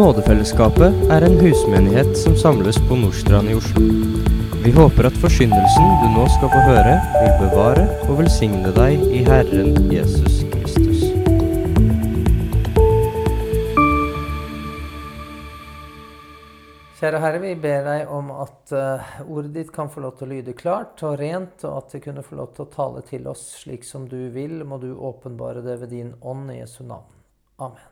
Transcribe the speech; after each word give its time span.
Nådefellesskapet 0.00 0.94
er 1.12 1.24
en 1.26 1.34
husmenighet 1.42 2.14
som 2.16 2.32
samles 2.36 2.78
på 2.88 2.96
Nordstrand 2.96 3.50
i 3.52 3.56
Oslo. 3.58 3.82
Vi 4.64 4.70
håper 4.72 5.10
at 5.10 5.18
forsyndelsen 5.20 5.90
du 6.00 6.06
nå 6.14 6.22
skal 6.38 6.48
få 6.54 6.62
høre, 6.70 6.94
vil 7.18 7.34
bevare 7.42 7.84
og 8.06 8.14
velsigne 8.22 8.72
deg 8.78 9.04
i 9.12 9.20
Herren 9.28 9.76
Jesus 9.92 10.38
Kristus. 10.54 11.04
Kjære 16.96 17.20
Herre, 17.26 17.44
vi 17.44 17.52
ber 17.60 17.84
deg 17.90 18.16
om 18.16 18.32
at 18.40 18.72
eh, 18.72 19.14
ordet 19.28 19.52
ditt 19.58 19.76
kan 19.76 19.92
få 19.92 20.06
lov 20.06 20.16
til 20.16 20.30
å 20.30 20.32
lyde 20.32 20.56
klart 20.56 21.04
og 21.04 21.20
rent, 21.20 21.60
og 21.68 21.76
at 21.82 21.92
det 21.98 22.04
kunne 22.08 22.24
få 22.24 22.40
lov 22.40 22.56
til 22.56 22.64
å 22.64 22.72
tale 22.72 23.04
til 23.04 23.28
oss 23.28 23.50
slik 23.66 23.84
som 23.84 24.08
du 24.08 24.22
vil. 24.32 24.62
Må 24.64 24.80
du 24.80 24.94
åpenbare 24.96 25.60
det 25.66 25.80
ved 25.84 25.96
din 25.98 26.14
ånd 26.24 26.48
i 26.56 26.62
Jesu 26.62 26.86
navn. 26.88 27.10
Amen. 27.60 27.89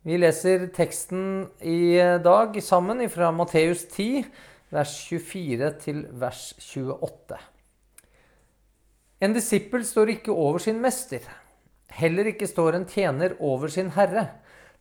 Vi 0.00 0.16
leser 0.16 0.62
teksten 0.72 1.42
i 1.60 1.98
dag 2.24 2.54
sammen 2.64 3.02
fra 3.12 3.26
Matteus 3.36 3.82
10, 3.92 4.22
vers 4.72 4.94
24 5.10 5.68
til 5.82 5.98
vers 6.22 6.44
28. 6.56 7.36
En 9.20 9.36
disippel 9.36 9.84
står 9.84 10.14
ikke 10.14 10.32
over 10.32 10.64
sin 10.64 10.80
mester. 10.80 11.20
Heller 11.92 12.32
ikke 12.32 12.48
står 12.48 12.78
en 12.78 12.88
tjener 12.88 13.36
over 13.44 13.68
sin 13.68 13.92
herre. 13.92 14.24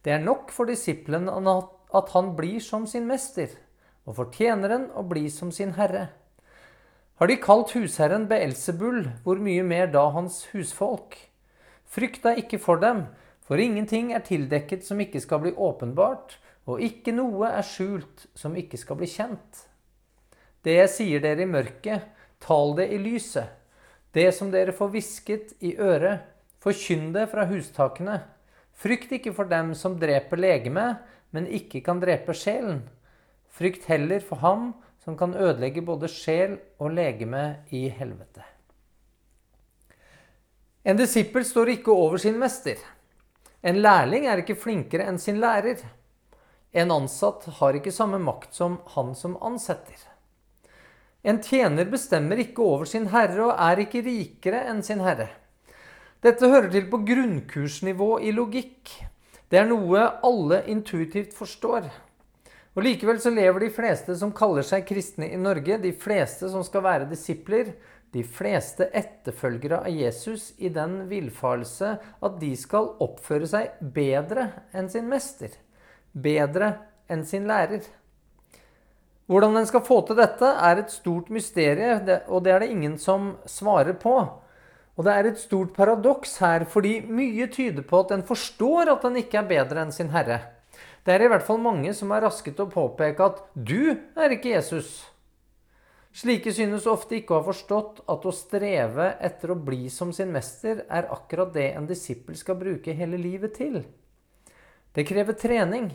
Det 0.07 0.15
er 0.15 0.23
nok 0.23 0.55
for 0.55 0.71
disippelen 0.71 1.27
at 1.27 2.15
han 2.15 2.33
blir 2.39 2.63
som 2.63 2.87
sin 2.87 3.11
mester, 3.11 3.51
og 4.07 4.21
for 4.21 4.31
tjeneren 4.31 4.87
å 4.95 5.03
bli 5.03 5.27
som 5.27 5.51
sin 5.51 5.75
herre. 5.75 6.13
Har 7.19 7.27
de 7.27 7.41
kalt 7.43 7.75
husherren 7.75 8.31
Beelsebull, 8.31 9.09
hvor 9.27 9.43
mye 9.43 9.67
mer 9.67 9.91
da 9.91 10.13
hans 10.15 10.45
husfolk? 10.53 11.19
Frykt 11.91 12.23
deg 12.23 12.45
ikke 12.45 12.63
for 12.63 12.79
dem, 12.79 13.09
for 13.49 13.57
ingenting 13.57 14.11
er 14.13 14.21
tildekket 14.21 14.83
som 14.85 14.99
ikke 15.01 15.17
skal 15.23 15.41
bli 15.41 15.55
åpenbart, 15.57 16.35
og 16.69 16.83
ikke 16.85 17.15
noe 17.17 17.49
er 17.49 17.65
skjult 17.65 18.27
som 18.37 18.53
ikke 18.53 18.77
skal 18.77 18.99
bli 18.99 19.07
kjent. 19.09 19.63
Det 20.61 20.75
jeg 20.75 20.91
sier 20.93 21.23
dere 21.23 21.47
i 21.47 21.49
mørket, 21.49 22.03
tal 22.45 22.75
det 22.77 22.91
i 22.93 22.99
lyset. 23.01 23.49
Det 24.13 24.27
som 24.37 24.51
dere 24.53 24.75
får 24.75 24.91
hvisket 24.93 25.55
i 25.65 25.71
øret, 25.81 26.21
forkynn 26.61 27.09
det 27.15 27.25
fra 27.31 27.47
hustakene. 27.49 28.19
Frykt 28.77 29.17
ikke 29.17 29.33
for 29.33 29.49
dem 29.49 29.73
som 29.73 29.97
dreper 29.97 30.37
legemet, 30.37 31.01
men 31.33 31.49
ikke 31.49 31.81
kan 31.85 31.97
drepe 32.03 32.37
sjelen. 32.37 32.83
Frykt 33.49 33.89
heller 33.89 34.21
for 34.21 34.45
ham 34.45 34.69
som 35.01 35.17
kan 35.17 35.33
ødelegge 35.33 35.81
både 35.81 36.11
sjel 36.11 36.59
og 36.77 36.93
legeme 36.93 37.63
i 37.73 37.87
helvete. 37.89 38.45
En 40.85 41.01
disippel 41.01 41.41
står 41.45 41.73
ikke 41.79 41.97
over 41.97 42.21
sin 42.21 42.37
mester. 42.37 42.77
En 43.61 43.81
lærling 43.83 44.27
er 44.29 44.39
ikke 44.39 44.55
flinkere 44.55 45.07
enn 45.09 45.19
sin 45.19 45.41
lærer. 45.41 45.81
En 46.71 46.93
ansatt 46.93 47.47
har 47.59 47.75
ikke 47.75 47.91
samme 47.91 48.19
makt 48.23 48.55
som 48.55 48.77
han 48.95 49.11
som 49.17 49.35
ansetter. 49.43 49.97
En 51.23 51.41
tjener 51.43 51.89
bestemmer 51.91 52.39
ikke 52.39 52.63
over 52.63 52.87
sin 52.87 53.09
herre 53.11 53.49
og 53.49 53.55
er 53.59 53.83
ikke 53.83 54.03
rikere 54.05 54.63
enn 54.71 54.79
sin 54.85 55.03
herre. 55.03 55.27
Dette 56.23 56.47
hører 56.51 56.69
til 56.71 56.87
på 56.91 57.01
grunnkursnivå 57.07 58.19
i 58.23 58.31
logikk. 58.35 58.93
Det 59.51 59.59
er 59.59 59.67
noe 59.67 60.05
alle 60.23 60.61
intuitivt 60.71 61.35
forstår. 61.35 61.89
Og 62.77 62.85
Likevel 62.85 63.19
så 63.19 63.31
lever 63.33 63.65
de 63.65 63.71
fleste 63.75 64.15
som 64.15 64.31
kaller 64.35 64.63
seg 64.63 64.85
kristne 64.87 65.27
i 65.33 65.39
Norge, 65.39 65.79
de 65.81 65.91
fleste 65.91 66.47
som 66.51 66.63
skal 66.63 66.85
være 66.85 67.09
disipler, 67.09 67.73
de 68.13 68.23
fleste 68.25 68.89
etterfølgere 68.95 69.83
av 69.85 69.93
Jesus 69.93 70.51
i 70.57 70.71
den 70.73 71.03
villfarelse 71.09 71.93
at 72.25 72.37
de 72.41 72.51
skal 72.57 72.93
oppføre 73.05 73.49
seg 73.49 73.77
bedre 73.95 74.49
enn 74.73 74.89
sin 74.89 75.09
mester. 75.11 75.53
Bedre 76.13 76.73
enn 77.09 77.25
sin 77.27 77.45
lærer. 77.49 77.85
Hvordan 79.29 79.59
en 79.59 79.67
skal 79.69 79.85
få 79.85 79.99
til 80.07 80.17
dette, 80.17 80.47
er 80.47 80.81
et 80.81 80.89
stort 80.89 81.27
mysterium, 81.29 82.07
og 82.33 82.45
det 82.45 82.53
er 82.53 82.63
det 82.63 82.71
ingen 82.73 82.95
som 82.97 83.35
svarer 83.45 83.93
på. 84.01 84.15
Og 84.97 85.05
det 85.05 85.13
er 85.13 85.29
et 85.29 85.39
stort 85.39 85.75
paradoks 85.77 86.39
her, 86.41 86.65
fordi 86.65 86.97
mye 87.05 87.45
tyder 87.53 87.85
på 87.85 88.01
at 88.01 88.15
en 88.15 88.25
forstår 88.25 88.89
at 88.95 89.05
en 89.05 89.19
ikke 89.21 89.37
er 89.43 89.51
bedre 89.51 89.85
enn 89.85 89.93
sin 89.95 90.09
herre. 90.15 90.41
Det 91.05 91.13
er 91.13 91.23
i 91.23 91.29
hvert 91.31 91.45
fall 91.45 91.61
mange 91.61 91.93
som 91.95 92.09
er 92.11 92.25
raske 92.25 92.51
til 92.51 92.65
å 92.65 92.73
påpeke 92.73 93.23
at 93.23 93.39
'du 93.53 93.95
er 94.17 94.33
ikke 94.35 94.57
Jesus'. 94.57 95.05
Slike 96.15 96.51
synes 96.53 96.87
ofte 96.89 97.19
ikke 97.19 97.35
å 97.35 97.39
ha 97.39 97.45
forstått 97.45 98.01
at 98.09 98.25
å 98.25 98.33
streve 98.33 99.11
etter 99.21 99.53
å 99.53 99.59
bli 99.61 99.91
som 99.93 100.09
sin 100.15 100.31
mester 100.33 100.81
er 100.89 101.09
akkurat 101.13 101.53
det 101.53 101.67
en 101.77 101.87
disippel 101.89 102.37
skal 102.37 102.57
bruke 102.57 102.95
hele 102.97 103.19
livet 103.21 103.53
til. 103.59 103.83
Det 104.91 105.05
krever 105.05 105.37
trening. 105.37 105.91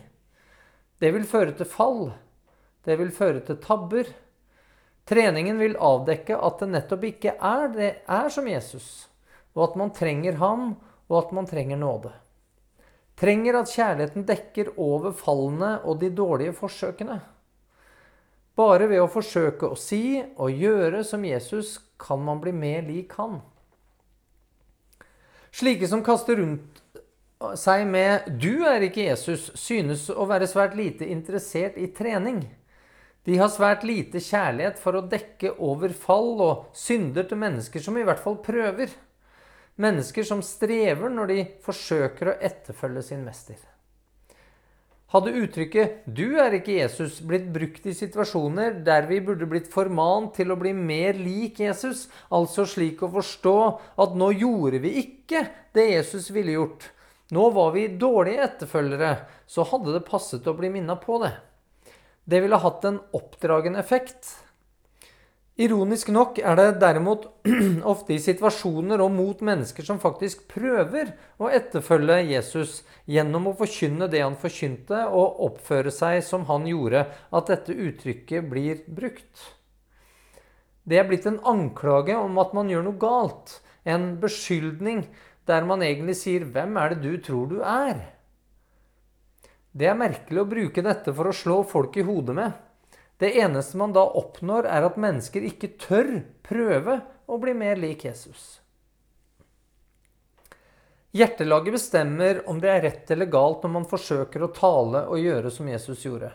Det 1.03 1.11
vil 1.13 1.27
føre 1.27 1.57
til 1.59 1.67
fall. 1.67 2.13
Det 2.87 2.95
vil 3.01 3.11
føre 3.13 3.43
til 3.43 3.59
tabber. 3.59 4.07
Treningen 5.05 5.59
vil 5.61 5.75
avdekke 5.77 6.39
at 6.39 6.63
det 6.63 6.71
nettopp 6.71 7.09
ikke 7.11 7.35
er, 7.35 7.67
det, 7.75 7.91
er 8.09 8.31
som 8.33 8.47
Jesus, 8.49 9.09
og 9.53 9.67
at 9.67 9.75
man 9.77 9.93
trenger 9.93 10.39
ham, 10.41 10.77
og 11.11 11.19
at 11.19 11.35
man 11.37 11.49
trenger 11.51 11.77
nåde. 11.77 12.15
Trenger 13.21 13.61
at 13.61 13.71
kjærligheten 13.75 14.25
dekker 14.27 14.73
over 14.81 15.13
fallene 15.15 15.77
og 15.85 16.01
de 16.01 16.09
dårlige 16.15 16.55
forsøkene. 16.57 17.19
Bare 18.54 18.87
ved 18.87 19.03
å 19.03 19.10
forsøke 19.10 19.72
å 19.72 19.78
si 19.78 20.20
og 20.22 20.54
gjøre 20.54 21.03
som 21.06 21.25
Jesus 21.26 21.76
kan 21.98 22.22
man 22.22 22.41
bli 22.42 22.53
mer 22.54 22.84
lik 22.87 23.16
han. 23.19 23.41
Slike 25.54 25.88
som 25.91 26.03
kaster 26.06 26.38
rundt 26.38 26.82
seg 27.59 27.87
med 27.87 28.28
'du 28.41 28.65
er 28.66 28.87
ikke 28.87 29.09
Jesus', 29.10 29.50
synes 29.59 30.09
å 30.10 30.26
være 30.26 30.47
svært 30.47 30.75
lite 30.75 31.06
interessert 31.06 31.76
i 31.76 31.87
trening. 31.87 32.44
De 33.25 33.37
har 33.38 33.48
svært 33.48 33.84
lite 33.84 34.20
kjærlighet 34.20 34.78
for 34.78 34.97
å 34.97 35.06
dekke 35.09 35.54
over 35.59 35.88
fall 35.88 36.41
og 36.44 36.65
synder 36.76 37.25
til 37.25 37.41
mennesker 37.41 37.81
som 37.81 37.97
i 37.97 38.04
hvert 38.04 38.21
fall 38.21 38.36
prøver. 38.36 38.91
Mennesker 39.76 40.22
som 40.22 40.42
strever 40.42 41.09
når 41.10 41.26
de 41.26 41.47
forsøker 41.65 42.31
å 42.31 42.36
etterfølge 42.41 43.03
sin 43.03 43.25
mester. 43.25 43.74
Hadde 45.15 45.31
uttrykket 45.39 46.09
'du 46.11 46.41
er 46.43 46.57
ikke 46.57 46.75
Jesus' 46.75 47.21
blitt 47.23 47.47
brukt 47.55 47.85
i 47.87 47.93
situasjoner 47.95 48.81
der 48.83 49.07
vi 49.07 49.21
burde 49.23 49.47
blitt 49.47 49.69
formant 49.71 50.33
til 50.35 50.51
å 50.51 50.59
bli 50.59 50.73
mer 50.75 51.15
lik 51.15 51.61
Jesus, 51.63 52.09
altså 52.35 52.65
slik 52.67 53.05
å 53.07 53.13
forstå 53.13 53.55
at 54.03 54.17
nå 54.19 54.33
gjorde 54.35 54.83
vi 54.83 54.97
ikke 55.05 55.45
det 55.77 55.87
Jesus 55.93 56.33
ville 56.35 56.57
gjort, 56.57 56.89
nå 57.31 57.47
var 57.55 57.71
vi 57.77 57.87
dårlige 57.95 58.43
etterfølgere, 58.43 59.13
så 59.47 59.63
hadde 59.71 59.95
det 59.95 60.07
passet 60.09 60.51
å 60.51 60.57
bli 60.59 60.73
minna 60.75 60.99
på 60.99 61.23
det. 61.23 61.31
Det 62.27 62.43
ville 62.43 62.59
hatt 62.59 62.85
en 62.89 62.99
oppdragende 63.15 63.79
effekt. 63.79 64.44
Ironisk 65.54 66.09
nok 66.10 66.41
er 66.42 66.56
det 66.59 66.81
derimot 66.82 67.28
ofte 67.92 68.16
i 68.16 68.22
situasjoner 68.22 68.98
og 69.04 69.12
mot 69.15 69.42
mennesker 69.47 69.87
som 69.87 70.00
faktisk 70.03 70.48
prøver 70.50 71.12
å 71.38 71.47
etterfølge 71.47 72.16
Jesus 72.26 72.81
gjennom 73.06 73.47
å 73.47 73.54
forkynne 73.60 74.09
det 74.10 74.25
han 74.25 74.34
forkynte, 74.34 75.04
og 75.06 75.38
oppføre 75.47 75.92
seg 75.94 76.25
som 76.26 76.48
han 76.50 76.66
gjorde, 76.66 77.04
at 77.31 77.53
dette 77.53 77.76
uttrykket 77.87 78.50
blir 78.50 78.82
brukt. 78.91 79.44
Det 80.82 80.98
er 80.98 81.06
blitt 81.06 81.31
en 81.31 81.38
anklage 81.47 82.19
om 82.19 82.34
at 82.42 82.50
man 82.56 82.75
gjør 82.75 82.88
noe 82.88 82.98
galt. 82.98 83.60
En 83.86 84.16
beskyldning 84.19 85.06
der 85.47 85.62
man 85.65 85.86
egentlig 85.86 86.16
sier 86.19 86.44
'Hvem 86.44 86.76
er 86.82 86.88
det 86.88 87.03
du 87.03 87.16
tror 87.22 87.47
du 87.47 87.60
er?' 87.62 88.10
Det 89.71 89.86
er 89.86 89.94
merkelig 89.94 90.41
å 90.42 90.50
bruke 90.50 90.82
dette 90.82 91.15
for 91.15 91.31
å 91.31 91.34
slå 91.34 91.62
folk 91.62 91.97
i 91.97 92.03
hodet 92.03 92.34
med. 92.34 92.53
Det 93.19 93.31
eneste 93.39 93.79
man 93.79 93.95
da 93.95 94.03
oppnår, 94.19 94.67
er 94.67 94.87
at 94.89 94.99
mennesker 95.01 95.47
ikke 95.47 95.77
tør 95.81 96.17
prøve 96.47 96.99
å 97.31 97.39
bli 97.41 97.55
mer 97.57 97.79
lik 97.81 98.05
Jesus. 98.09 98.59
Hjertelaget 101.15 101.77
bestemmer 101.77 102.41
om 102.51 102.59
det 102.59 102.72
er 102.72 102.83
rett 102.83 103.11
eller 103.15 103.31
galt 103.31 103.63
når 103.63 103.71
man 103.77 103.87
forsøker 103.87 104.43
å 104.43 104.51
tale 104.55 105.05
og 105.07 105.22
gjøre 105.22 105.53
som 105.55 105.69
Jesus 105.71 106.03
gjorde. 106.03 106.33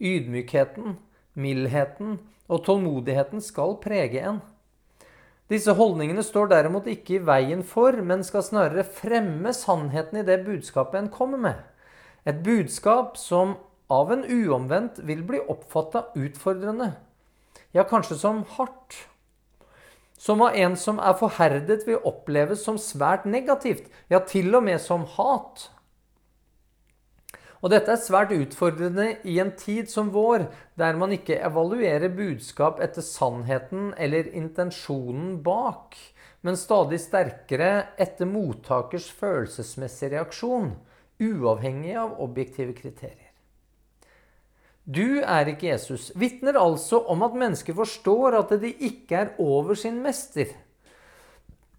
Ydmykheten, 0.00 0.96
mildheten 1.36 2.16
og 2.48 2.62
tålmodigheten 2.64 3.44
skal 3.44 3.76
prege 3.82 4.22
en. 4.24 4.40
Disse 5.52 5.72
holdningene 5.76 6.24
står 6.24 6.48
derimot 6.54 6.88
ikke 6.88 7.18
i 7.18 7.22
veien 7.24 7.60
for, 7.64 7.96
men 8.04 8.24
skal 8.24 8.44
snarere 8.44 8.84
fremme 8.84 9.52
sannheten 9.56 10.20
i 10.20 10.24
det 10.24 10.42
budskapet 10.44 11.02
en 11.02 11.12
kommer 11.12 11.40
med. 11.40 11.60
Et 12.24 12.40
budskap 12.44 13.16
som 13.20 13.58
av 13.88 14.12
en 14.12 14.24
uomvendt 14.24 15.00
vil 15.08 15.22
bli 15.24 15.40
oppfatta 15.40 16.10
utfordrende, 16.18 16.92
ja, 17.72 17.84
kanskje 17.88 18.18
som 18.20 18.44
hardt. 18.56 18.96
Som 20.18 20.42
av 20.42 20.56
en 20.58 20.74
som 20.76 20.98
er 20.98 21.14
forherdet, 21.16 21.84
vil 21.86 22.02
oppleves 22.08 22.64
som 22.66 22.78
svært 22.80 23.24
negativt, 23.28 23.86
ja, 24.10 24.20
til 24.20 24.50
og 24.58 24.64
med 24.66 24.80
som 24.82 25.06
hat. 25.16 25.68
Og 27.58 27.72
dette 27.72 27.90
er 27.90 28.02
svært 28.02 28.34
utfordrende 28.34 29.08
i 29.26 29.38
en 29.42 29.50
tid 29.58 29.90
som 29.90 30.12
vår, 30.14 30.46
der 30.78 30.98
man 30.98 31.14
ikke 31.14 31.40
evaluerer 31.42 32.12
budskap 32.14 32.82
etter 32.82 33.02
sannheten 33.02 33.92
eller 33.98 34.30
intensjonen 34.30 35.38
bak, 35.42 35.96
men 36.46 36.58
stadig 36.58 37.00
sterkere 37.02 37.72
etter 37.98 38.30
mottakers 38.30 39.08
følelsesmessige 39.10 40.14
reaksjon 40.14 40.76
uavhengig 41.18 41.96
av 41.98 42.14
objektive 42.22 42.76
kriterier. 42.78 43.27
Du 44.88 45.20
er 45.20 45.50
ikke 45.50 45.68
Jesus 45.68 46.08
vitner 46.16 46.56
altså 46.56 47.02
om 47.12 47.20
at 47.26 47.34
mennesker 47.36 47.76
forstår 47.76 48.38
at 48.38 48.54
de 48.62 48.70
ikke 48.72 49.18
er 49.18 49.34
over 49.42 49.76
sin 49.76 49.98
mester. 50.00 50.48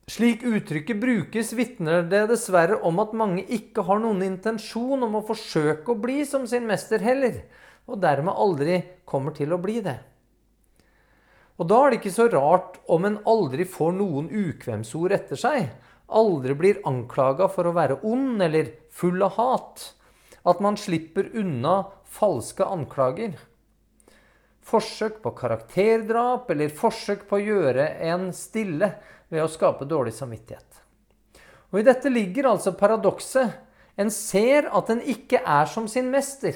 Slik 0.10 0.44
uttrykket 0.46 0.98
brukes, 1.02 1.56
vitner 1.58 2.06
det 2.10 2.28
dessverre 2.30 2.78
om 2.86 3.02
at 3.02 3.16
mange 3.18 3.44
ikke 3.46 3.82
har 3.86 4.02
noen 4.02 4.22
intensjon 4.26 5.06
om 5.06 5.18
å 5.18 5.26
forsøke 5.26 5.94
å 5.94 5.98
bli 6.02 6.22
som 6.26 6.46
sin 6.50 6.70
mester 6.70 7.02
heller, 7.02 7.44
og 7.90 7.98
dermed 8.02 8.34
aldri 8.34 8.80
kommer 9.10 9.34
til 9.38 9.54
å 9.54 9.62
bli 9.62 9.80
det. 9.86 9.98
Og 11.58 11.68
da 11.70 11.82
er 11.82 11.92
det 11.92 12.00
ikke 12.00 12.16
så 12.16 12.30
rart 12.32 12.78
om 12.90 13.06
en 13.10 13.20
aldri 13.30 13.66
får 13.70 13.96
noen 13.98 14.30
ukvemsord 14.30 15.18
etter 15.18 15.38
seg, 15.38 15.70
aldri 16.10 16.56
blir 16.58 16.84
anklaga 16.90 17.50
for 17.54 17.70
å 17.70 17.74
være 17.78 18.04
ond 18.06 18.42
eller 18.46 18.70
full 18.94 19.22
av 19.26 19.38
hat, 19.38 19.90
at 20.48 20.60
man 20.64 20.78
slipper 20.80 21.30
unna 21.38 21.84
falske 22.10 22.66
anklager. 22.66 23.36
Forsøk 24.70 25.22
på 25.24 25.34
karakterdrap 25.38 26.50
eller 26.54 26.74
forsøk 26.74 27.26
på 27.30 27.40
å 27.40 27.46
gjøre 27.46 27.88
en 28.12 28.30
stille 28.36 28.94
ved 29.30 29.44
å 29.44 29.50
skape 29.52 29.88
dårlig 29.90 30.14
samvittighet. 30.18 30.84
Og 31.70 31.82
I 31.82 31.86
dette 31.86 32.10
ligger 32.12 32.50
altså 32.52 32.74
paradokset. 32.78 33.54
En 34.00 34.12
ser 34.14 34.70
at 34.74 34.90
en 34.94 35.02
ikke 35.04 35.42
er 35.44 35.70
som 35.70 35.88
sin 35.92 36.10
mester. 36.14 36.56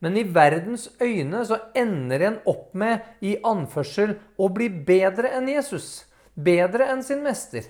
Men 0.00 0.16
i 0.16 0.24
verdens 0.24 0.88
øyne 1.00 1.42
så 1.46 1.58
ender 1.76 2.24
en 2.24 2.38
opp 2.48 2.72
med 2.76 3.04
i 3.20 3.36
anførsel 3.44 4.16
å 4.40 4.48
bli 4.52 4.70
bedre 4.72 5.32
enn 5.36 5.48
Jesus. 5.52 6.06
Bedre 6.34 6.88
enn 6.92 7.04
sin 7.04 7.20
mester. 7.24 7.66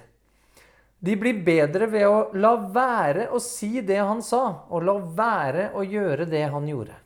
De 1.00 1.16
blir 1.16 1.38
bedre 1.44 1.86
ved 1.88 2.06
å 2.06 2.16
la 2.36 2.56
være 2.72 3.30
å 3.32 3.38
si 3.40 3.80
det 3.80 4.02
han 4.02 4.20
sa, 4.22 4.66
og 4.68 4.84
la 4.84 4.98
være 5.00 5.70
å 5.72 5.84
gjøre 5.84 6.26
det 6.28 6.44
han 6.52 6.68
gjorde. 6.68 6.98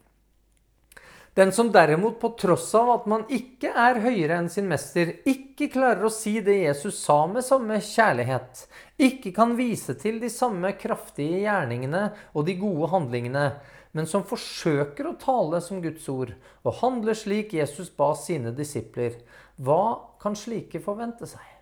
Den 1.35 1.51
som 1.53 1.71
derimot, 1.75 2.21
på 2.21 2.29
tross 2.39 2.69
av 2.79 2.91
at 2.93 3.07
man 3.11 3.25
ikke 3.31 3.71
er 3.71 3.99
høyere 4.03 4.37
enn 4.39 4.51
sin 4.51 4.69
mester, 4.71 5.17
ikke 5.27 5.67
klarer 5.73 6.07
å 6.07 6.13
si 6.15 6.37
det 6.47 6.61
Jesus 6.61 7.01
sa 7.03 7.25
med 7.31 7.43
samme 7.47 7.81
kjærlighet, 7.83 8.67
ikke 9.03 9.33
kan 9.35 9.57
vise 9.59 9.97
til 9.99 10.21
de 10.23 10.31
samme 10.31 10.71
kraftige 10.79 11.43
gjerningene 11.43 12.05
og 12.35 12.47
de 12.47 12.55
gode 12.59 12.91
handlingene, 12.95 13.49
men 13.95 14.11
som 14.11 14.27
forsøker 14.27 15.11
å 15.11 15.17
tale 15.19 15.63
som 15.63 15.83
Guds 15.83 16.07
ord 16.11 16.35
og 16.63 16.79
handle 16.83 17.15
slik 17.19 17.55
Jesus 17.59 17.91
ba 17.95 18.13
sine 18.19 18.55
disipler, 18.55 19.19
hva 19.59 20.15
kan 20.23 20.39
slike 20.39 20.83
forvente 20.83 21.31
seg? 21.31 21.54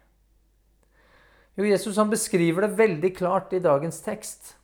Jo, 1.59 1.67
Jesus 1.69 1.99
han 2.01 2.11
beskriver 2.13 2.65
det 2.65 2.79
veldig 2.79 3.13
klart 3.19 3.53
i 3.53 3.61
dagens 3.61 4.01
tekst. 4.05 4.55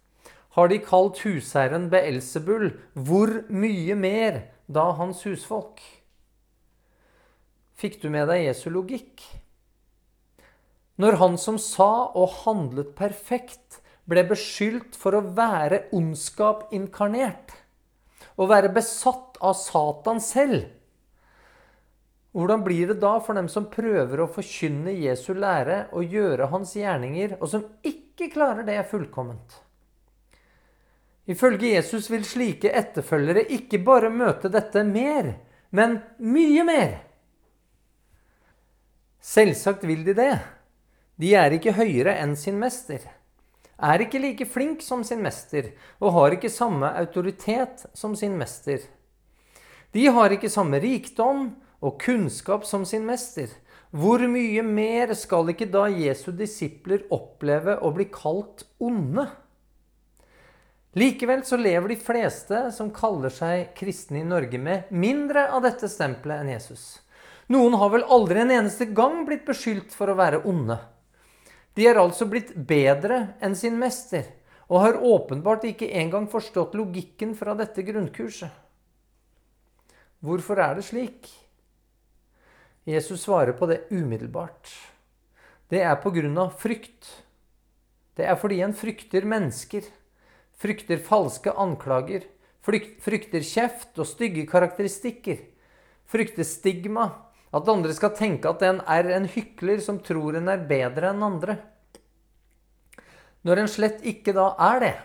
Har 0.57 0.71
de 0.73 0.79
kalt 0.81 1.21
husherren 1.27 1.91
Beelzebul, 1.93 2.71
hvor 2.97 3.33
mye 3.53 3.97
mer 3.99 4.41
da 4.67 4.89
hans 4.97 5.21
husfolk. 5.29 5.83
Fikk 7.79 8.01
du 8.03 8.09
med 8.11 8.27
deg 8.31 8.47
Jesu 8.49 8.71
logikk? 8.73 9.23
Når 10.99 11.21
han 11.21 11.37
som 11.39 11.61
sa 11.63 12.09
og 12.19 12.41
handlet 12.43 12.97
perfekt, 12.99 13.79
ble 14.09 14.25
beskyldt 14.27 14.97
for 14.99 15.15
å 15.15 15.23
være 15.37 15.85
ondskap 15.95 16.73
inkarnert, 16.75 17.53
og 18.41 18.51
være 18.51 18.73
besatt 18.75 19.37
av 19.45 19.55
Satan 19.61 20.19
selv, 20.25 20.65
hvordan 22.39 22.63
blir 22.63 22.87
det 22.87 23.01
da 23.03 23.17
for 23.19 23.35
dem 23.35 23.49
som 23.51 23.65
prøver 23.67 24.21
å 24.23 24.29
forkynne 24.31 24.93
Jesu 24.95 25.33
lære 25.35 25.89
og 25.91 26.07
gjøre 26.07 26.47
hans 26.53 26.77
gjerninger, 26.79 27.35
og 27.43 27.51
som 27.51 27.65
ikke 27.83 28.29
klarer 28.31 28.63
det 28.63 28.79
fullkomment? 28.93 29.57
Ifølge 31.27 31.75
Jesus 31.75 32.07
vil 32.13 32.23
slike 32.23 32.71
etterfølgere 32.71 33.43
ikke 33.59 33.83
bare 33.83 34.13
møte 34.15 34.53
dette 34.55 34.87
mer, 34.87 35.35
men 35.75 35.99
mye 36.23 36.63
mer. 36.65 36.95
Selvsagt 39.19 39.83
vil 39.91 40.07
de 40.07 40.15
det. 40.17 40.33
De 41.19 41.35
er 41.35 41.59
ikke 41.59 41.75
høyere 41.75 42.15
enn 42.23 42.39
sin 42.39 42.63
mester, 42.63 43.03
er 43.83 44.07
ikke 44.07 44.23
like 44.23 44.47
flink 44.47 44.81
som 44.87 45.03
sin 45.03 45.21
mester 45.27 45.73
og 45.99 46.15
har 46.15 46.39
ikke 46.39 46.55
samme 46.55 46.95
autoritet 47.03 47.89
som 47.99 48.15
sin 48.19 48.39
mester. 48.39 48.79
De 49.91 50.07
har 50.07 50.31
ikke 50.35 50.51
samme 50.51 50.79
rikdom 50.83 51.49
og 51.85 51.99
kunnskap 52.03 52.67
som 52.67 52.85
sin 52.89 53.07
mester. 53.07 53.51
Hvor 53.91 54.21
mye 54.29 54.63
mer 54.67 55.15
skal 55.17 55.49
ikke 55.53 55.71
da 55.73 55.87
Jesu 55.89 56.31
disipler 56.37 57.07
oppleve 57.15 57.79
å 57.81 57.93
bli 57.95 58.09
kalt 58.13 58.67
onde? 58.85 59.25
Likevel 60.99 61.45
så 61.47 61.57
lever 61.61 61.93
de 61.93 61.99
fleste 62.01 62.61
som 62.75 62.91
kaller 62.93 63.33
seg 63.33 63.73
kristne 63.77 64.23
i 64.23 64.27
Norge, 64.27 64.59
med 64.59 64.91
mindre 64.91 65.47
av 65.55 65.63
dette 65.65 65.89
stempelet 65.89 66.43
enn 66.43 66.53
Jesus. 66.57 66.99
Noen 67.49 67.77
har 67.81 67.93
vel 67.95 68.05
aldri 68.05 68.43
en 68.43 68.53
eneste 68.53 68.89
gang 68.93 69.23
blitt 69.29 69.47
beskyldt 69.49 69.95
for 69.97 70.11
å 70.11 70.17
være 70.19 70.43
onde. 70.49 70.77
De 71.79 71.87
er 71.87 72.01
altså 72.01 72.27
blitt 72.29 72.51
bedre 72.69 73.37
enn 73.45 73.55
sin 73.57 73.79
mester, 73.81 74.27
og 74.69 74.83
har 74.85 75.01
åpenbart 75.01 75.65
ikke 75.71 75.93
engang 76.01 76.27
forstått 76.29 76.75
logikken 76.77 77.37
fra 77.39 77.55
dette 77.57 77.85
grunnkurset. 77.87 78.51
Hvorfor 80.25 80.59
er 80.61 80.77
det 80.77 80.89
slik? 80.89 81.29
Jesus 82.89 83.27
svarer 83.27 83.53
på 83.53 83.69
det 83.69 83.83
umiddelbart. 83.93 84.73
Det 85.69 85.83
er 85.85 85.99
på 86.01 86.13
grunn 86.15 86.39
av 86.41 86.55
frykt. 86.57 87.11
Det 88.17 88.25
er 88.25 88.39
fordi 88.41 88.63
en 88.65 88.73
frykter 88.75 89.29
mennesker 89.29 89.85
frykter 90.59 90.99
falske 91.03 91.53
anklager, 91.55 92.27
frykter 92.65 93.45
kjeft 93.47 93.99
og 93.99 94.09
stygge 94.11 94.45
karakteristikker, 94.51 95.41
frykter 96.09 96.47
stigma, 96.47 97.09
at 97.55 97.69
andre 97.71 97.95
skal 97.97 98.13
tenke 98.19 98.51
at 98.51 98.65
en 98.67 98.83
er 98.85 99.09
en 99.15 99.29
hykler 99.31 99.81
som 99.85 100.03
tror 100.05 100.37
en 100.37 100.51
er 100.53 100.67
bedre 100.69 101.13
enn 101.13 101.25
andre. 101.25 101.57
Når 103.47 103.63
en 103.63 103.71
slett 103.71 104.03
ikke 104.07 104.35
da 104.37 104.51
er 104.75 104.83
det. 104.83 104.97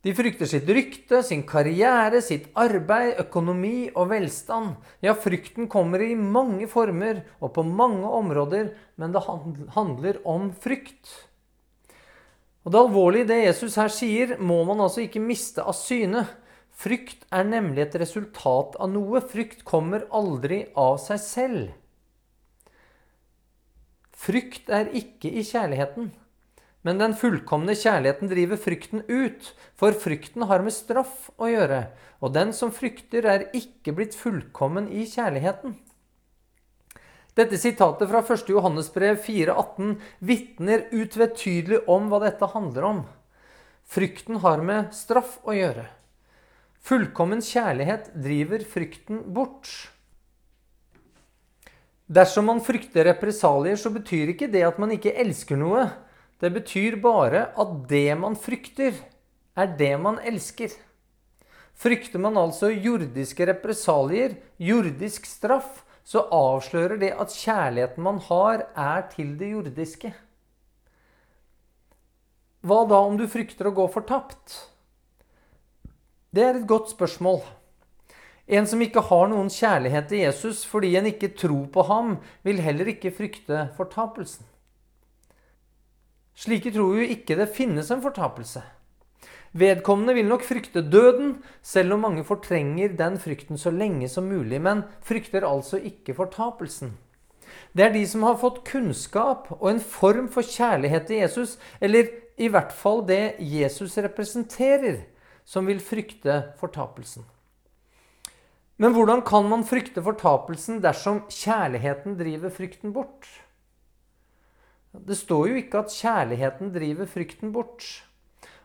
De 0.00 0.14
frykter 0.16 0.48
sitt 0.48 0.68
rykte, 0.72 1.18
sin 1.22 1.42
karriere, 1.44 2.22
sitt 2.24 2.46
arbeid, 2.56 3.18
økonomi 3.20 3.90
og 3.90 4.08
velstand. 4.14 4.78
Ja, 5.04 5.12
frykten 5.12 5.68
kommer 5.68 6.00
i 6.00 6.14
mange 6.16 6.68
former 6.72 7.20
og 7.40 7.52
på 7.58 7.64
mange 7.68 8.08
områder, 8.08 8.70
men 8.96 9.12
det 9.12 9.26
handler 9.76 10.22
om 10.24 10.48
frykt. 10.56 11.10
Og 12.64 12.72
Det 12.72 12.80
alvorlige 12.80 13.24
i 13.24 13.28
det 13.28 13.40
Jesus 13.44 13.76
her 13.76 13.92
sier, 13.92 14.38
må 14.38 14.62
man 14.64 14.80
altså 14.80 15.04
ikke 15.04 15.20
miste 15.20 15.64
av 15.64 15.76
syne. 15.76 16.24
Frykt 16.80 17.26
er 17.32 17.44
nemlig 17.44 17.84
et 17.84 18.00
resultat 18.00 18.76
av 18.80 18.88
noe. 18.92 19.20
Frykt 19.20 19.66
kommer 19.68 20.06
aldri 20.16 20.62
av 20.76 20.96
seg 21.02 21.20
selv. 21.20 21.76
Frykt 24.16 24.72
er 24.72 24.92
ikke 24.96 25.28
i 25.28 25.44
kjærligheten. 25.44 26.10
Men 26.86 27.00
den 27.00 27.12
fullkomne 27.18 27.74
kjærligheten 27.76 28.30
driver 28.30 28.60
frykten 28.60 29.02
ut, 29.08 29.50
for 29.76 29.92
frykten 29.92 30.46
har 30.48 30.64
med 30.64 30.72
straff 30.72 31.28
å 31.36 31.50
gjøre. 31.50 31.82
Og 32.24 32.32
den 32.32 32.54
som 32.56 32.72
frykter, 32.72 33.28
er 33.28 33.48
ikke 33.56 33.92
blitt 33.96 34.16
fullkommen 34.16 34.88
i 34.88 35.04
kjærligheten. 35.08 35.76
Dette 37.36 37.60
sitatet 37.60 38.10
fra 38.10 38.24
1. 38.24 38.48
Johannesbrev 38.50 39.20
4,18 39.22 39.94
vitner 40.24 40.88
utvetydig 40.90 41.84
om 41.88 42.08
hva 42.10 42.24
dette 42.24 42.48
handler 42.52 42.88
om. 42.88 43.00
Frykten 43.90 44.40
har 44.42 44.64
med 44.64 44.92
straff 44.96 45.38
å 45.46 45.54
gjøre. 45.54 45.86
Fullkommen 46.80 47.42
kjærlighet 47.44 48.10
driver 48.16 48.64
frykten 48.64 49.24
bort. 49.36 49.68
Dersom 52.10 52.48
man 52.50 52.62
frykter 52.64 53.06
represalier, 53.06 53.76
så 53.78 53.92
betyr 53.94 54.32
ikke 54.32 54.48
det 54.50 54.64
at 54.66 54.80
man 54.82 54.90
ikke 54.96 55.14
elsker 55.22 55.60
noe. 55.60 55.84
Det 56.40 56.50
betyr 56.54 56.96
bare 57.02 57.50
at 57.60 57.72
det 57.90 58.14
man 58.16 58.36
frykter, 58.38 58.96
er 59.56 59.74
det 59.76 59.92
man 60.00 60.16
elsker. 60.24 60.72
Frykter 61.76 62.20
man 62.20 62.38
altså 62.40 62.70
jordiske 62.72 63.46
represalier, 63.48 64.38
jordisk 64.56 65.28
straff, 65.28 65.82
så 66.04 66.24
avslører 66.32 66.98
det 67.00 67.12
at 67.12 67.32
kjærligheten 67.36 68.04
man 68.04 68.18
har, 68.26 68.66
er 68.74 69.06
til 69.12 69.36
det 69.38 69.52
jordiske. 69.52 70.14
Hva 72.60 72.82
da 72.88 72.98
om 73.04 73.16
du 73.16 73.24
frykter 73.30 73.68
å 73.68 73.76
gå 73.76 73.86
fortapt? 73.92 74.56
Det 76.32 76.44
er 76.44 76.58
et 76.58 76.68
godt 76.68 76.92
spørsmål. 76.92 77.40
En 78.50 78.66
som 78.66 78.80
ikke 78.82 79.04
har 79.06 79.28
noen 79.30 79.48
kjærlighet 79.52 80.08
til 80.10 80.24
Jesus 80.24 80.64
fordi 80.66 80.96
en 80.98 81.08
ikke 81.12 81.32
tror 81.38 81.68
på 81.72 81.84
ham, 81.88 82.16
vil 82.42 82.60
heller 82.64 82.90
ikke 82.92 83.14
frykte 83.14 83.68
fortapelsen. 83.76 84.49
Slike 86.40 86.72
tror 86.72 86.96
jo 86.96 87.04
ikke 87.04 87.36
det 87.36 87.50
finnes 87.52 87.90
en 87.92 88.00
fortapelse. 88.00 88.62
Vedkommende 89.60 90.14
vil 90.16 90.28
nok 90.30 90.44
frykte 90.46 90.80
døden, 90.80 91.34
selv 91.60 91.96
om 91.96 92.04
mange 92.06 92.22
fortrenger 92.24 92.94
den 92.96 93.18
frykten 93.20 93.58
så 93.60 93.72
lenge 93.74 94.08
som 94.08 94.30
mulig, 94.30 94.60
men 94.62 94.84
frykter 95.04 95.44
altså 95.44 95.76
ikke 95.76 96.14
fortapelsen. 96.16 96.94
Det 97.76 97.84
er 97.84 97.92
de 97.92 98.04
som 98.06 98.24
har 98.24 98.38
fått 98.40 98.62
kunnskap 98.70 99.50
og 99.58 99.66
en 99.72 99.82
form 99.82 100.30
for 100.32 100.46
kjærlighet 100.46 101.10
til 101.10 101.20
Jesus, 101.20 101.58
eller 101.80 102.08
i 102.40 102.48
hvert 102.48 102.72
fall 102.72 103.04
det 103.04 103.36
Jesus 103.42 103.98
representerer, 103.98 105.02
som 105.44 105.66
vil 105.66 105.82
frykte 105.82 106.54
fortapelsen. 106.60 107.26
Men 108.80 108.94
hvordan 108.96 109.20
kan 109.26 109.44
man 109.50 109.66
frykte 109.66 110.00
fortapelsen 110.00 110.80
dersom 110.80 111.24
kjærligheten 111.28 112.16
driver 112.16 112.54
frykten 112.54 112.94
bort? 112.96 113.28
Det 114.90 115.14
står 115.14 115.48
jo 115.48 115.58
ikke 115.60 115.84
at 115.84 115.92
kjærligheten 115.94 116.72
driver 116.74 117.06
frykten 117.06 117.52
bort. 117.54 117.84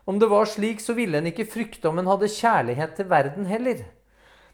Om 0.06 0.18
det 0.22 0.30
var 0.30 0.48
slik, 0.50 0.82
så 0.82 0.96
ville 0.98 1.18
en 1.18 1.30
ikke 1.30 1.46
frykte 1.50 1.90
om 1.90 2.00
en 2.02 2.10
hadde 2.10 2.30
kjærlighet 2.34 2.96
til 2.98 3.10
verden 3.10 3.46
heller. 3.50 3.84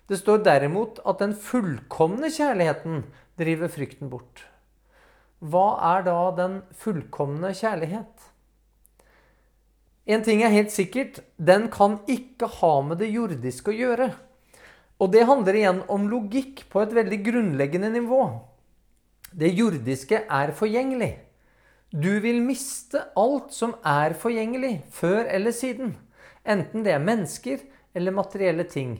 Det 0.07 0.19
står 0.19 0.43
derimot 0.43 0.99
at 1.07 1.21
den 1.23 1.35
fullkomne 1.35 2.27
kjærligheten 2.31 3.05
driver 3.39 3.71
frykten 3.71 4.11
bort. 4.11 4.43
Hva 5.39 5.79
er 5.95 6.03
da 6.05 6.17
den 6.37 6.59
fullkomne 6.75 7.53
kjærlighet? 7.55 8.27
En 10.11 10.23
ting 10.25 10.43
er 10.43 10.51
helt 10.51 10.73
sikkert 10.73 11.21
den 11.37 11.69
kan 11.71 11.99
ikke 12.09 12.49
ha 12.59 12.73
med 12.83 12.99
det 12.99 13.13
jordiske 13.13 13.71
å 13.71 13.77
gjøre. 13.77 14.11
Og 15.01 15.11
det 15.15 15.25
handler 15.25 15.57
igjen 15.57 15.83
om 15.89 16.09
logikk 16.11 16.65
på 16.69 16.83
et 16.83 16.93
veldig 16.93 17.23
grunnleggende 17.25 17.89
nivå. 17.95 18.21
Det 19.31 19.53
jordiske 19.55 20.25
er 20.27 20.51
forgjengelig. 20.57 21.13
Du 21.91 22.21
vil 22.23 22.37
miste 22.39 23.01
alt 23.19 23.49
som 23.51 23.73
er 23.83 24.13
forgjengelig, 24.15 24.77
før 24.95 25.25
eller 25.27 25.51
siden. 25.51 25.97
Enten 26.47 26.85
det 26.85 26.93
er 26.95 27.03
mennesker 27.03 27.65
eller 27.93 28.15
materielle 28.15 28.63
ting. 28.63 28.93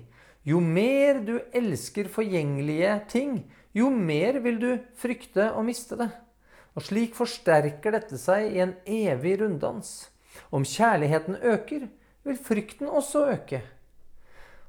Jo 0.43 0.59
mer 0.59 1.21
du 1.23 1.37
elsker 1.55 2.09
forgjengelige 2.11 2.97
ting, 3.07 3.37
jo 3.71 3.87
mer 3.87 4.41
vil 4.43 4.59
du 4.59 4.69
frykte 4.99 5.53
å 5.55 5.63
miste 5.63 5.95
det. 6.01 6.09
Og 6.75 6.83
slik 6.83 7.15
forsterker 7.15 7.95
dette 7.95 8.19
seg 8.19 8.57
i 8.57 8.59
en 8.59 8.75
evig 8.83 9.37
runddans. 9.39 10.09
Om 10.51 10.67
kjærligheten 10.67 11.39
øker, 11.39 11.87
vil 12.27 12.43
frykten 12.43 12.91
også 12.91 13.23
øke. 13.37 13.61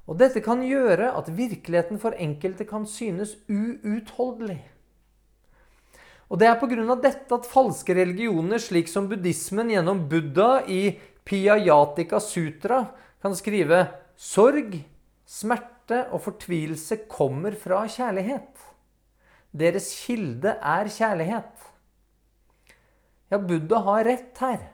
Og 0.07 0.23
dette 0.23 0.45
kan 0.47 0.63
gjøre 0.63 1.11
at 1.19 1.35
virkeligheten 1.35 1.99
for 1.99 2.15
enkelte 2.15 2.69
kan 2.71 2.87
synes 2.87 3.35
uutholdelig. 3.51 4.61
Og 6.33 6.39
Det 6.41 6.49
er 6.49 6.57
pga. 6.57 6.95
dette 6.97 7.35
at 7.35 7.45
falske 7.45 7.93
religioner, 7.93 8.57
slik 8.57 8.89
som 8.89 9.07
buddhismen 9.07 9.69
gjennom 9.69 10.09
Buddha 10.09 10.65
i 10.65 10.99
Piyayatika 11.25 12.19
Sutra, 12.21 12.87
kan 13.21 13.37
skrive 13.37 13.87
sorg, 14.17 14.79
smerte 15.27 16.07
og 16.11 16.23
fortvilelse 16.25 17.05
kommer 17.07 17.53
fra 17.53 17.85
kjærlighet. 17.85 18.65
Deres 19.53 19.91
kilde 20.07 20.57
er 20.57 20.89
kjærlighet. 20.89 21.69
Ja, 23.31 23.37
Buddha 23.37 23.83
har 23.85 24.05
rett 24.09 24.41
her. 24.41 24.65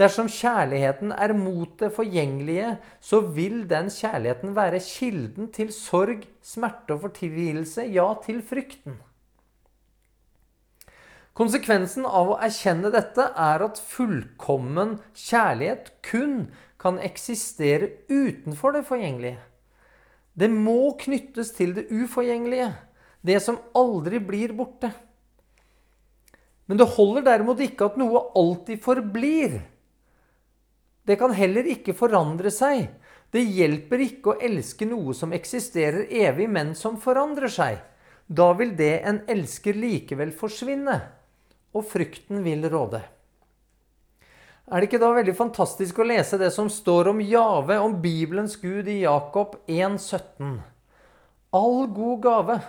Dersom 0.00 0.32
kjærligheten 0.32 1.12
er 1.12 1.36
mot 1.36 1.76
det 1.78 1.92
forgjengelige, 1.92 2.78
så 3.04 3.20
vil 3.20 3.68
den 3.68 3.92
kjærligheten 3.92 4.56
være 4.56 4.80
kilden 4.80 5.52
til 5.52 5.72
sorg, 5.76 6.24
smerte 6.40 6.96
og 6.96 7.04
fortvilelse, 7.04 7.84
ja, 7.92 8.14
til 8.24 8.40
frykten. 8.40 8.96
Konsekvensen 11.40 12.04
av 12.04 12.34
å 12.34 12.40
erkjenne 12.44 12.90
dette 12.92 13.24
er 13.32 13.62
at 13.64 13.78
fullkommen 13.80 14.98
kjærlighet 15.16 15.86
kun 16.04 16.50
kan 16.80 16.98
eksistere 17.00 17.86
utenfor 18.10 18.74
det 18.74 18.82
forgjengelige. 18.84 19.38
Det 20.36 20.50
må 20.52 20.92
knyttes 21.00 21.54
til 21.56 21.72
det 21.78 21.86
uforgjengelige, 21.88 22.74
det 23.24 23.38
som 23.40 23.56
aldri 23.72 24.20
blir 24.20 24.52
borte. 24.58 24.90
Men 26.68 26.82
det 26.82 26.90
holder 26.92 27.24
derimot 27.24 27.62
ikke 27.64 27.88
at 27.88 27.96
noe 28.00 28.20
alltid 28.36 28.82
forblir. 28.84 29.54
Det 31.08 31.16
kan 31.22 31.32
heller 31.32 31.70
ikke 31.72 31.96
forandre 31.96 32.52
seg. 32.52 32.90
Det 33.32 33.46
hjelper 33.46 34.04
ikke 34.04 34.34
å 34.34 34.36
elske 34.44 34.84
noe 34.90 35.16
som 35.16 35.32
eksisterer 35.32 36.04
evig, 36.20 36.50
men 36.52 36.74
som 36.76 37.00
forandrer 37.00 37.48
seg. 37.48 37.80
Da 38.28 38.50
vil 38.60 38.76
det 38.76 38.92
en 39.08 39.22
elsker 39.30 39.80
likevel 39.80 40.34
forsvinne, 40.36 40.98
og 41.76 41.86
frykten 41.86 42.42
vil 42.44 42.66
råde. 42.70 43.02
Er 44.70 44.78
det 44.78 44.90
ikke 44.90 45.00
da 45.02 45.10
veldig 45.16 45.34
fantastisk 45.34 45.98
å 45.98 46.06
lese 46.06 46.38
det 46.38 46.52
som 46.54 46.68
står 46.70 47.10
om 47.10 47.22
Jave, 47.24 47.78
om 47.82 47.96
Bibelens 48.02 48.54
Gud 48.60 48.86
i 48.90 49.00
Jakob 49.02 49.56
1,17? 49.66 50.60
All 51.56 51.88
god 51.90 52.20
gave 52.22 52.60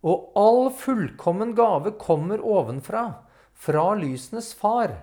og 0.00 0.30
all 0.40 0.70
fullkommen 0.72 1.52
gave 1.56 1.92
kommer 2.00 2.40
ovenfra, 2.40 3.04
fra 3.52 3.90
lysenes 3.98 4.54
far. 4.56 4.94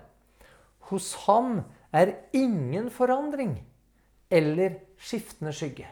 Hos 0.90 1.12
ham 1.28 1.60
er 1.94 2.16
ingen 2.34 2.88
forandring 2.90 3.54
eller 4.34 4.80
skiftende 4.98 5.54
skygge. 5.54 5.86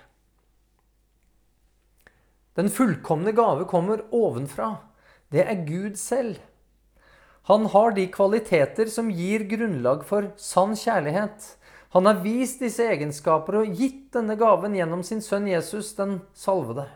Den 2.57 2.73
fullkomne 2.73 3.31
gave 3.37 3.69
kommer 3.69 4.03
ovenfra. 4.17 4.73
Det 5.31 5.45
er 5.45 5.65
Gud 5.69 5.99
selv. 6.01 6.41
Han 7.47 7.67
har 7.71 7.93
de 7.95 8.09
kvaliteter 8.11 8.89
som 8.91 9.11
gir 9.15 9.45
grunnlag 9.47 10.03
for 10.07 10.33
sann 10.41 10.75
kjærlighet. 10.75 11.53
Han 11.95 12.09
har 12.11 12.19
vist 12.25 12.59
disse 12.65 12.83
egenskaper 12.83 13.61
og 13.61 13.77
gitt 13.79 14.09
denne 14.17 14.35
gaven 14.39 14.75
gjennom 14.75 15.05
sin 15.07 15.23
sønn 15.23 15.47
Jesus, 15.47 15.93
den 15.95 16.19
salvede. 16.35 16.89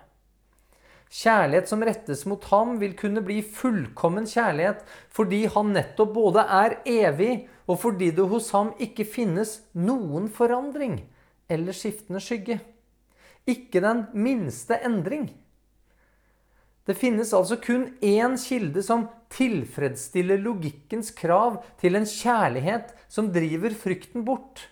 Kjærlighet 1.11 1.71
som 1.71 1.83
rettes 1.87 2.25
mot 2.26 2.42
ham, 2.50 2.76
vil 2.83 2.97
kunne 2.99 3.23
bli 3.26 3.40
fullkommen 3.47 4.26
kjærlighet 4.30 4.83
fordi 5.14 5.45
han 5.54 5.73
nettopp 5.75 6.12
både 6.14 6.45
er 6.47 6.76
evig, 6.87 7.47
og 7.71 7.78
fordi 7.85 8.11
det 8.14 8.26
hos 8.30 8.50
ham 8.54 8.73
ikke 8.83 9.07
finnes 9.07 9.61
noen 9.78 10.26
forandring 10.35 10.99
eller 11.50 11.75
skiftende 11.75 12.23
skygge. 12.23 12.59
Ikke 13.47 13.83
den 13.83 14.04
minste 14.19 14.78
endring. 14.87 15.30
Det 16.90 16.97
finnes 16.99 17.30
altså 17.37 17.54
kun 17.62 17.85
én 18.02 18.32
kilde 18.40 18.82
som 18.82 19.04
tilfredsstiller 19.30 20.40
logikkens 20.42 21.12
krav 21.14 21.61
til 21.78 21.94
en 21.94 22.06
kjærlighet 22.09 22.88
som 23.06 23.28
driver 23.30 23.76
frykten 23.78 24.25
bort. 24.26 24.64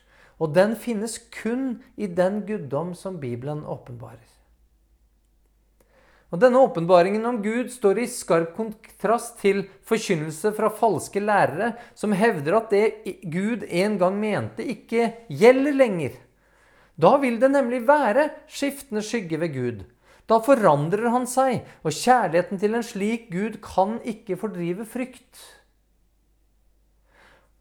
Og 0.42 0.50
den 0.56 0.75
finnes 0.75 1.14
kun 1.37 1.76
i 1.94 2.08
den 2.10 2.40
guddom 2.48 2.90
som 2.98 3.20
Bibelen 3.22 3.60
åpenbarer. 3.62 4.26
Og 6.34 6.42
Denne 6.42 6.58
åpenbaringen 6.60 7.22
om 7.25 7.38
Gud 7.44 7.70
står 7.72 8.02
i 8.02 8.08
skarp 8.10 8.50
kontrast 8.56 9.38
til 9.40 9.62
forkynnelse 9.87 10.50
fra 10.56 10.72
falske 10.75 11.22
lærere 11.22 11.70
som 11.94 12.16
hevder 12.18 12.58
at 12.58 12.75
det 12.75 13.14
Gud 13.30 13.62
en 13.62 13.94
gang 14.00 14.18
mente, 14.18 14.66
ikke 14.66 15.12
gjelder 15.30 15.78
lenger. 15.78 16.18
Da 16.98 17.14
vil 17.22 17.38
det 17.38 17.52
nemlig 17.54 17.84
være 17.87 18.26
skiftende 18.50 19.06
skygge 19.06 19.40
ved 19.40 19.54
Gud. 19.54 19.87
Da 20.28 20.40
forandrer 20.44 21.08
han 21.14 21.25
seg, 21.28 21.62
og 21.80 21.94
kjærligheten 21.94 22.61
til 22.61 22.76
en 22.76 22.85
slik 22.85 23.30
Gud 23.32 23.62
kan 23.64 23.97
ikke 24.04 24.37
fordrive 24.40 24.85
frykt. 24.88 25.40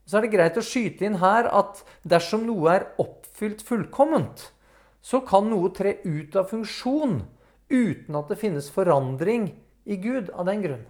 Så 0.07 0.19
er 0.19 0.27
det 0.27 0.33
greit 0.36 0.59
å 0.59 0.63
skyte 0.63 1.07
inn 1.07 1.19
her 1.21 1.47
at 1.51 1.81
dersom 2.07 2.45
noe 2.47 2.74
er 2.75 2.89
oppfylt 3.00 3.63
fullkomment, 3.67 4.50
så 5.03 5.21
kan 5.24 5.47
noe 5.51 5.71
tre 5.75 5.97
ut 6.03 6.36
av 6.36 6.51
funksjon 6.51 7.21
uten 7.71 8.19
at 8.19 8.31
det 8.31 8.39
finnes 8.39 8.69
forandring 8.71 9.50
i 9.88 10.00
Gud 10.03 10.31
av 10.36 10.47
den 10.47 10.63
grunn. 10.63 10.86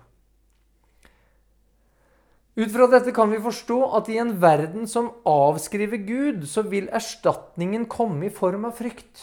Ut 2.58 2.72
fra 2.74 2.88
dette 2.90 3.14
kan 3.14 3.30
vi 3.30 3.42
forstå 3.42 3.76
at 4.00 4.08
i 4.10 4.18
en 4.18 4.34
verden 4.42 4.88
som 4.90 5.12
avskriver 5.30 6.02
Gud, 6.02 6.48
så 6.50 6.64
vil 6.66 6.90
erstatningen 6.90 7.86
komme 7.90 8.30
i 8.30 8.34
form 8.34 8.66
av 8.66 8.80
frykt. 8.80 9.22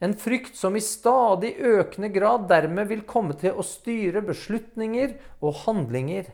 En 0.00 0.14
frykt 0.16 0.56
som 0.56 0.76
i 0.76 0.80
stadig 0.80 1.54
økende 1.60 2.08
grad 2.12 2.46
dermed 2.48 2.88
vil 2.88 3.02
komme 3.08 3.36
til 3.40 3.58
å 3.58 3.64
styre 3.66 4.22
beslutninger 4.24 5.18
og 5.44 5.58
handlinger. 5.66 6.30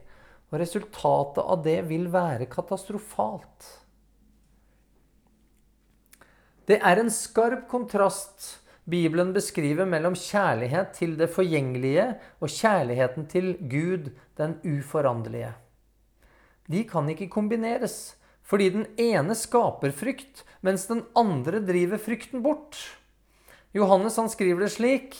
Og 0.53 0.61
resultatet 0.63 1.43
av 1.43 1.65
det 1.65 1.81
vil 1.89 2.07
være 2.13 2.47
katastrofalt. 2.47 3.73
Det 6.67 6.79
er 6.79 7.03
en 7.03 7.11
skarp 7.11 7.67
kontrast 7.71 8.55
Bibelen 8.87 9.33
beskriver 9.35 9.87
mellom 9.91 10.15
kjærlighet 10.15 10.93
til 10.95 11.17
det 11.19 11.27
forgjengelige 11.35 12.05
og 12.39 12.53
kjærligheten 12.55 13.27
til 13.31 13.49
Gud, 13.67 14.13
den 14.39 14.55
uforanderlige. 14.63 15.57
De 16.71 16.85
kan 16.87 17.09
ikke 17.11 17.27
kombineres, 17.31 18.15
fordi 18.47 18.69
den 18.77 18.87
ene 18.99 19.35
skaper 19.35 19.91
frykt, 19.91 20.45
mens 20.63 20.87
den 20.87 21.03
andre 21.19 21.59
driver 21.67 21.99
frykten 21.99 22.47
bort. 22.47 22.79
Johannes 23.77 24.17
han 24.17 24.31
skriver 24.33 24.67
det 24.67 24.73
slik.: 24.73 25.17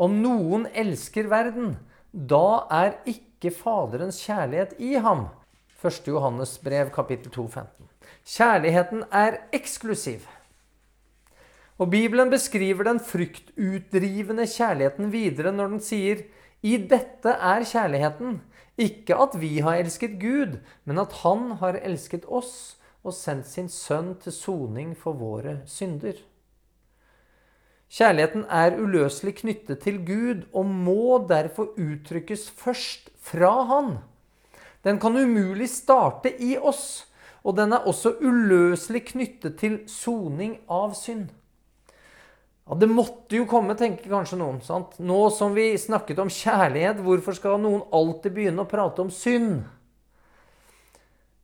Om 0.00 0.16
noen 0.22 0.66
elsker 0.74 1.28
verden, 1.30 1.76
da 2.10 2.66
er 2.72 2.96
ikke 3.08 3.52
Faderens 3.54 4.18
kjærlighet 4.24 4.74
i 4.80 4.94
ham. 4.98 5.28
1. 5.80 6.08
Johannes 6.08 6.56
brev, 6.60 6.90
kapittel 6.92 7.32
2, 7.32 7.46
15. 7.48 7.88
Kjærligheten 8.26 9.04
er 9.12 9.38
eksklusiv. 9.56 10.26
Og 11.80 11.88
Bibelen 11.90 12.28
beskriver 12.32 12.84
den 12.84 13.00
fryktutdrivende 13.00 14.44
kjærligheten 14.44 15.12
videre 15.12 15.52
når 15.52 15.70
den 15.76 15.84
sier 15.84 16.26
i 16.60 16.76
dette 16.76 17.32
er 17.32 17.64
kjærligheten, 17.64 18.40
ikke 18.76 19.16
at 19.16 19.38
vi 19.40 19.60
har 19.64 19.80
elsket 19.80 20.18
Gud, 20.20 20.58
men 20.84 21.00
at 21.00 21.12
Han 21.22 21.56
har 21.62 21.78
elsket 21.80 22.26
oss 22.28 22.76
og 23.04 23.16
sendt 23.16 23.48
sin 23.48 23.68
sønn 23.72 24.14
til 24.20 24.32
soning 24.32 24.92
for 24.96 25.16
våre 25.16 25.60
synder. 25.64 26.18
Kjærligheten 27.90 28.44
er 28.46 28.76
uløselig 28.78 29.34
knyttet 29.40 29.80
til 29.82 29.98
Gud 30.06 30.44
og 30.54 30.66
må 30.66 31.18
derfor 31.26 31.72
uttrykkes 31.74 32.46
først 32.54 33.10
fra 33.18 33.64
Han. 33.66 33.96
Den 34.84 35.00
kan 35.02 35.16
umulig 35.18 35.68
starte 35.68 36.30
i 36.38 36.54
oss, 36.56 37.08
og 37.42 37.56
den 37.58 37.72
er 37.72 37.88
også 37.88 38.14
uløselig 38.22 39.02
knyttet 39.10 39.58
til 39.58 39.80
soning 39.90 40.60
av 40.70 40.94
synd. 40.94 41.28
Ja, 42.68 42.74
Det 42.78 42.88
måtte 42.88 43.36
jo 43.36 43.48
komme, 43.50 43.74
tenker 43.74 44.08
kanskje 44.08 44.38
noen. 44.38 44.60
sant? 44.62 44.98
Nå 44.98 45.30
som 45.30 45.54
vi 45.54 45.76
snakket 45.76 46.18
om 46.18 46.28
kjærlighet, 46.30 47.02
hvorfor 47.02 47.34
skal 47.34 47.58
noen 47.58 47.82
alltid 47.92 48.32
begynne 48.32 48.62
å 48.62 48.70
prate 48.70 49.02
om 49.02 49.10
synd? 49.10 49.64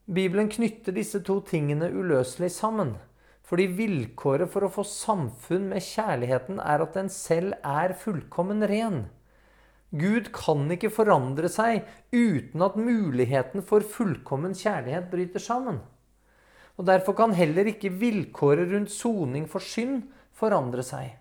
Bibelen 0.06 0.48
knytter 0.48 0.92
disse 0.94 1.20
to 1.20 1.40
tingene 1.40 1.90
uløselig 1.90 2.52
sammen. 2.54 2.94
Fordi 3.46 3.68
vilkåret 3.78 4.50
for 4.50 4.66
å 4.66 4.72
få 4.72 4.82
samfunn 4.86 5.68
med 5.70 5.84
kjærligheten 5.86 6.58
er 6.58 6.82
at 6.82 6.96
den 6.98 7.10
selv 7.12 7.54
er 7.62 7.94
fullkommen 7.98 8.64
ren. 8.66 9.04
Gud 9.94 10.32
kan 10.34 10.66
ikke 10.74 10.90
forandre 10.90 11.48
seg 11.52 11.86
uten 12.10 12.64
at 12.66 12.78
muligheten 12.80 13.62
for 13.66 13.86
fullkommen 13.86 14.56
kjærlighet 14.58 15.06
bryter 15.12 15.42
sammen. 15.42 15.78
Og 16.76 16.88
Derfor 16.90 17.14
kan 17.16 17.32
heller 17.32 17.70
ikke 17.70 17.94
vilkåret 17.94 18.68
rundt 18.72 18.92
soning 18.92 19.46
for 19.48 19.64
synd 19.64 20.10
forandre 20.36 20.82
seg. 20.84 21.14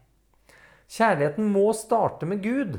Kjærligheten 0.92 1.48
må 1.54 1.70
starte 1.78 2.28
med 2.30 2.42
Gud, 2.44 2.76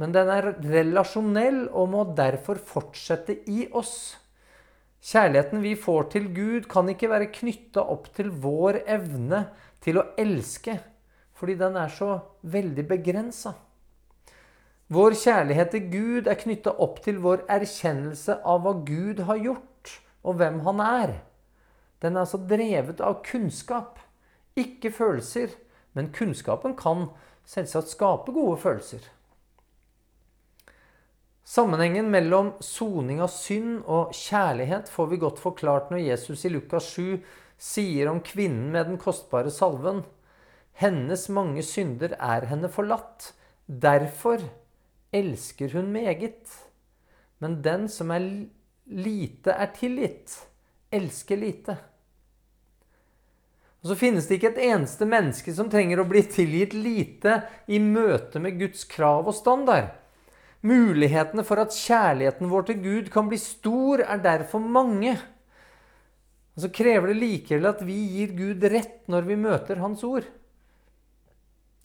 men 0.00 0.14
den 0.14 0.30
er 0.32 0.54
relasjonell 0.62 1.66
og 1.68 1.90
må 1.92 2.06
derfor 2.16 2.62
fortsette 2.62 3.42
i 3.50 3.66
oss. 3.76 4.21
Kjærligheten 5.02 5.62
vi 5.64 5.74
får 5.74 6.04
til 6.12 6.28
Gud, 6.34 6.68
kan 6.70 6.88
ikke 6.88 7.10
være 7.10 7.32
knytta 7.34 7.82
opp 7.90 8.06
til 8.14 8.30
vår 8.42 8.84
evne 8.86 9.48
til 9.82 9.98
å 9.98 10.06
elske, 10.20 10.76
fordi 11.34 11.56
den 11.58 11.76
er 11.80 11.90
så 11.90 12.14
veldig 12.46 12.84
begrensa. 12.86 13.56
Vår 14.92 15.16
kjærlighet 15.18 15.72
til 15.72 15.88
Gud 15.90 16.30
er 16.30 16.38
knytta 16.38 16.76
opp 16.84 17.00
til 17.02 17.18
vår 17.24 17.42
erkjennelse 17.50 18.38
av 18.46 18.62
hva 18.62 18.76
Gud 18.86 19.24
har 19.26 19.40
gjort, 19.42 19.94
og 20.22 20.38
hvem 20.38 20.60
han 20.68 20.82
er. 20.84 21.16
Den 22.02 22.14
er 22.14 22.22
altså 22.22 22.38
drevet 22.38 23.02
av 23.02 23.22
kunnskap, 23.26 23.98
ikke 24.54 24.92
følelser. 24.94 25.56
Men 25.92 26.12
kunnskapen 26.14 26.76
kan 26.78 27.08
selvsagt 27.48 27.90
skape 27.92 28.32
gode 28.32 28.56
følelser. 28.62 29.02
Sammenhengen 31.52 32.06
mellom 32.08 32.54
soning 32.64 33.18
av 33.20 33.28
synd 33.28 33.82
og 33.84 34.14
kjærlighet 34.16 34.88
får 34.88 35.08
vi 35.10 35.18
godt 35.20 35.40
forklart 35.42 35.90
når 35.92 36.00
Jesus 36.06 36.46
i 36.48 36.50
Lukas 36.54 36.86
7 36.94 37.18
sier 37.60 38.08
om 38.08 38.22
kvinnen 38.24 38.70
med 38.72 38.88
den 38.88 38.96
kostbare 38.96 39.52
salven 39.52 40.00
Hennes 40.80 41.26
mange 41.28 41.60
synder 41.60 42.16
er 42.16 42.48
henne 42.48 42.72
forlatt. 42.72 43.34
Derfor 43.68 44.40
elsker 45.12 45.76
hun 45.76 45.92
meget. 45.92 46.48
Men 47.44 47.60
den 47.60 47.84
som 47.92 48.16
er 48.16 48.24
lite 48.88 49.52
er 49.52 49.74
tilgitt, 49.76 50.38
elsker 50.88 51.36
lite. 51.36 51.76
Og 53.82 53.92
Så 53.92 54.00
finnes 54.00 54.24
det 54.24 54.40
ikke 54.40 54.54
et 54.54 54.66
eneste 54.72 55.04
menneske 55.04 55.52
som 55.52 55.68
trenger 55.68 56.00
å 56.00 56.08
bli 56.08 56.24
tilgitt 56.24 56.72
lite 56.72 57.42
i 57.68 57.76
møte 57.76 58.40
med 58.40 58.56
Guds 58.56 58.88
krav 58.88 59.28
og 59.28 59.36
standard. 59.36 59.98
Mulighetene 60.62 61.42
for 61.42 61.58
at 61.58 61.74
kjærligheten 61.74 62.50
vår 62.50 62.68
til 62.68 62.82
Gud 62.84 63.08
kan 63.10 63.26
bli 63.30 63.38
stor, 63.42 64.04
er 64.06 64.22
derfor 64.22 64.62
mange. 64.62 65.16
Og 66.54 66.62
så 66.62 66.70
krever 66.70 67.10
det 67.10 67.18
likevel 67.18 67.66
at 67.66 67.82
vi 67.86 67.96
gir 68.12 68.36
Gud 68.36 68.64
rett 68.70 69.00
når 69.10 69.26
vi 69.26 69.40
møter 69.40 69.82
Hans 69.82 70.04
ord. 70.06 70.28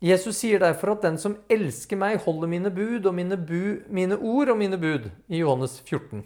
Jesus 0.03 0.43
sier 0.43 0.61
derfor 0.61 0.93
at 0.93 1.05
den 1.07 1.15
som 1.17 1.39
elsker 1.49 1.97
meg, 1.97 2.19
holder 2.21 2.51
mine 2.51 2.69
bud 2.69 3.07
og 3.09 3.15
mine, 3.17 3.37
bu, 3.37 3.79
mine 3.89 4.17
ord 4.19 4.53
og 4.53 4.59
mine 4.59 4.77
bud. 4.77 5.09
I 5.25 5.41
Johannes 5.41 5.79
14. 5.81 6.21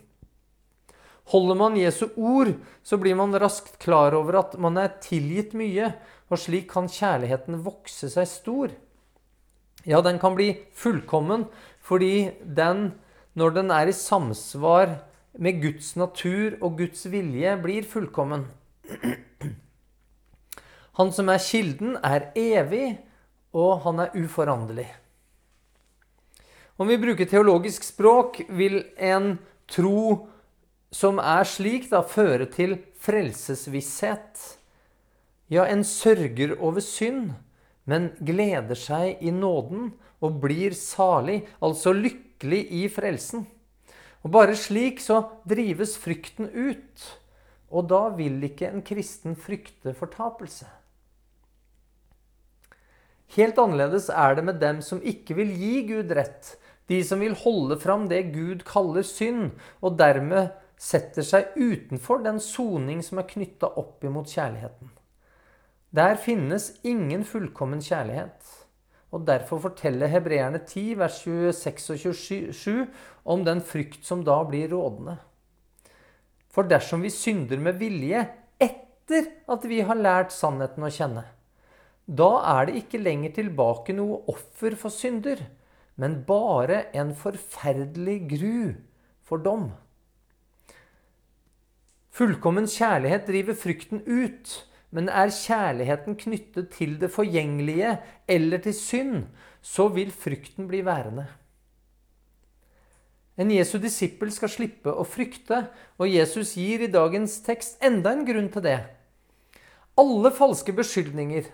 Holder 1.32 1.56
man 1.56 1.78
Jesu 1.80 2.10
ord, 2.18 2.58
så 2.84 3.00
blir 3.00 3.16
man 3.16 3.38
raskt 3.40 3.78
klar 3.80 4.18
over 4.18 4.42
at 4.42 4.58
man 4.60 4.76
er 4.82 4.98
tilgitt 5.00 5.54
mye, 5.56 5.94
og 6.28 6.42
slik 6.42 6.68
kan 6.74 6.92
kjærligheten 6.92 7.62
vokse 7.64 8.10
seg 8.12 8.28
stor. 8.28 8.74
Ja, 9.88 10.02
den 10.04 10.20
kan 10.20 10.36
bli 10.36 10.52
fullkommen 10.78 11.48
fordi 11.92 12.32
den, 12.48 12.94
når 13.36 13.58
den 13.58 13.72
er 13.76 13.92
i 13.92 13.96
samsvar 13.96 14.94
med 15.36 15.60
Guds 15.60 15.92
natur 16.00 16.56
og 16.64 16.80
Guds 16.80 17.04
vilje, 17.12 17.58
blir 17.60 17.84
fullkommen. 17.84 18.46
Han 21.00 21.12
som 21.12 21.28
er 21.32 21.44
kilden, 21.44 21.98
er 22.00 22.32
evig, 22.40 22.96
og 23.52 23.82
han 23.84 24.00
er 24.00 24.16
uforanderlig. 24.16 24.88
Om 26.80 26.88
vi 26.88 27.00
bruker 27.00 27.28
teologisk 27.28 27.84
språk, 27.84 28.40
vil 28.48 28.80
en 28.96 29.36
tro 29.72 30.32
som 30.92 31.20
er 31.20 31.48
slik, 31.48 31.90
da 31.92 32.04
føre 32.08 32.48
til 32.52 32.78
frelsesvisshet. 33.02 34.48
Ja, 35.52 35.68
en 35.68 35.84
sørger 35.88 36.56
over 36.60 36.84
synd, 36.84 37.34
men 37.90 38.12
gleder 38.22 38.78
seg 38.78 39.22
i 39.24 39.32
nåden 39.34 39.92
og 40.22 40.38
blir 40.44 40.76
salig, 40.78 41.42
altså 41.64 41.94
lykkelig 41.96 42.62
i 42.82 42.86
frelsen. 42.94 43.48
Og 44.22 44.34
Bare 44.36 44.58
slik 44.58 45.02
så 45.02 45.24
drives 45.50 45.96
frykten 45.98 46.52
ut, 46.54 47.08
og 47.74 47.90
da 47.90 48.04
vil 48.14 48.38
ikke 48.46 48.70
en 48.70 48.86
kristen 48.86 49.36
frykte 49.40 49.96
fortapelse. 49.98 50.68
Helt 53.32 53.60
annerledes 53.64 54.10
er 54.12 54.36
det 54.36 54.44
med 54.44 54.60
dem 54.60 54.82
som 54.84 55.02
ikke 55.02 55.38
vil 55.40 55.54
gi 55.56 55.76
Gud 55.88 56.12
rett, 56.14 56.58
de 56.92 57.00
som 57.08 57.22
vil 57.24 57.38
holde 57.40 57.78
fram 57.80 58.10
det 58.12 58.26
Gud 58.36 58.66
kaller 58.68 59.06
synd, 59.08 59.54
og 59.80 59.96
dermed 59.98 60.52
setter 60.82 61.24
seg 61.26 61.54
utenfor 61.56 62.24
den 62.26 62.42
soning 62.44 63.00
som 63.06 63.22
er 63.22 63.30
knytta 63.30 63.70
opp 63.80 64.04
imot 64.04 64.30
kjærligheten. 64.34 64.92
Der 65.92 66.16
finnes 66.16 66.72
ingen 66.88 67.26
fullkommen 67.28 67.82
kjærlighet. 67.84 68.46
Og 69.12 69.26
Derfor 69.28 69.60
forteller 69.60 70.08
Hebreerne 70.08 70.62
10, 70.64 70.98
vers 71.00 71.20
26 71.26 72.10
og 72.10 72.16
27 72.16 72.88
om 73.26 73.44
den 73.44 73.60
frykt 73.62 74.08
som 74.08 74.24
da 74.24 74.38
blir 74.48 74.72
rådende. 74.72 75.18
For 76.52 76.64
dersom 76.64 77.04
vi 77.04 77.12
synder 77.12 77.60
med 77.60 77.80
vilje 77.80 78.24
etter 78.60 79.28
at 79.52 79.68
vi 79.68 79.82
har 79.84 80.00
lært 80.00 80.32
sannheten 80.32 80.88
å 80.88 80.92
kjenne, 80.92 81.26
da 82.08 82.32
er 82.56 82.68
det 82.68 82.80
ikke 82.80 83.04
lenger 83.04 83.36
tilbake 83.36 83.96
noe 83.96 84.24
offer 84.32 84.76
for 84.80 84.92
synder, 84.96 85.44
men 86.00 86.22
bare 86.28 86.86
en 86.96 87.12
forferdelig 87.16 88.18
gru 88.32 88.74
for 89.28 89.44
dom. 89.44 89.70
Fullkommen 92.12 92.68
kjærlighet 92.68 93.28
driver 93.28 93.60
frykten 93.60 94.04
ut 94.08 94.60
men 94.92 95.08
er 95.08 95.32
kjærligheten 95.32 96.18
knyttet 96.20 96.72
til 96.76 96.98
det 97.00 97.12
forgjengelige 97.14 97.96
eller 98.28 98.64
til 98.64 98.76
synd, 98.76 99.22
så 99.62 99.88
vil 99.94 100.12
frykten 100.12 100.68
bli 100.68 100.82
værende. 100.86 101.28
En 103.40 103.52
Jesu 103.54 103.78
disippel 103.82 104.30
skal 104.36 104.52
slippe 104.52 104.92
å 104.92 105.06
frykte, 105.08 105.64
og 105.98 106.12
Jesus 106.12 106.58
gir 106.60 106.84
i 106.84 106.92
dagens 106.92 107.40
tekst 107.46 107.80
enda 107.84 108.12
en 108.14 108.26
grunn 108.28 108.52
til 108.52 108.66
det. 108.66 108.78
Alle 110.00 110.32
falske 110.36 110.76
beskyldninger, 110.76 111.48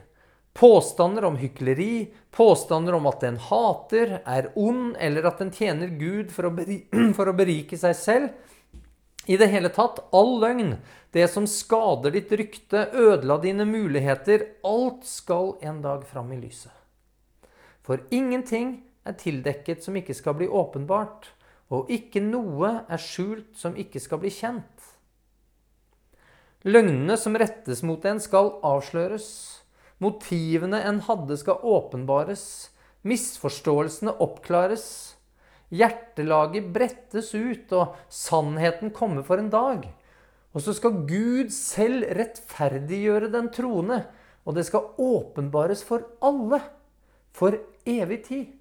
påstander 0.57 1.27
om 1.27 1.37
hykleri, 1.37 2.09
påstander 2.33 2.97
om 2.97 3.05
at 3.11 3.23
en 3.27 3.37
hater, 3.37 4.17
er 4.25 4.49
ond, 4.57 4.95
eller 4.99 5.29
at 5.29 5.43
en 5.43 5.53
tjener 5.53 5.93
Gud 5.99 6.33
for 6.33 6.49
å 6.49 7.35
berike 7.41 7.77
seg 7.77 7.97
selv, 7.99 8.55
i 9.27 9.37
det 9.39 9.49
hele 9.51 9.69
tatt, 9.75 9.99
all 10.15 10.37
løgn, 10.41 10.77
det 11.11 11.27
som 11.31 11.47
skader 11.49 12.13
ditt 12.15 12.31
rykte, 12.31 12.87
ødela 12.95 13.37
dine 13.43 13.65
muligheter, 13.67 14.45
alt 14.63 15.03
skal 15.07 15.55
en 15.61 15.81
dag 15.83 16.05
fram 16.07 16.31
i 16.31 16.39
lyset. 16.39 16.71
For 17.83 18.03
ingenting 18.11 18.81
er 19.07 19.15
tildekket 19.19 19.83
som 19.83 19.95
ikke 19.99 20.15
skal 20.15 20.37
bli 20.39 20.47
åpenbart, 20.47 21.29
og 21.71 21.91
ikke 21.91 22.23
noe 22.23 22.85
er 22.87 23.01
skjult 23.01 23.55
som 23.59 23.75
ikke 23.79 23.99
skal 23.99 24.21
bli 24.23 24.31
kjent. 24.31 24.93
Løgnene 26.67 27.15
som 27.19 27.35
rettes 27.37 27.83
mot 27.85 28.03
en, 28.07 28.19
skal 28.19 28.55
avsløres. 28.65 29.27
Motivene 30.03 30.81
en 30.87 30.99
hadde, 31.05 31.37
skal 31.39 31.63
åpenbares. 31.63 32.43
Misforståelsene 33.07 34.15
oppklares. 34.23 35.16
Hjertelaget 35.73 36.69
brettes 36.73 37.33
ut, 37.35 37.71
og 37.75 37.97
sannheten 38.13 38.93
kommer 38.95 39.25
for 39.27 39.41
en 39.41 39.51
dag. 39.51 39.87
Og 40.55 40.63
så 40.63 40.73
skal 40.73 41.03
Gud 41.09 41.51
selv 41.53 42.07
rettferdiggjøre 42.17 43.31
den 43.33 43.51
troende, 43.53 44.05
og 44.47 44.55
det 44.55 44.63
skal 44.69 44.93
åpenbares 44.97 45.83
for 45.85 46.07
alle, 46.23 46.61
for 47.35 47.59
evig 47.85 48.21
tid. 48.29 48.53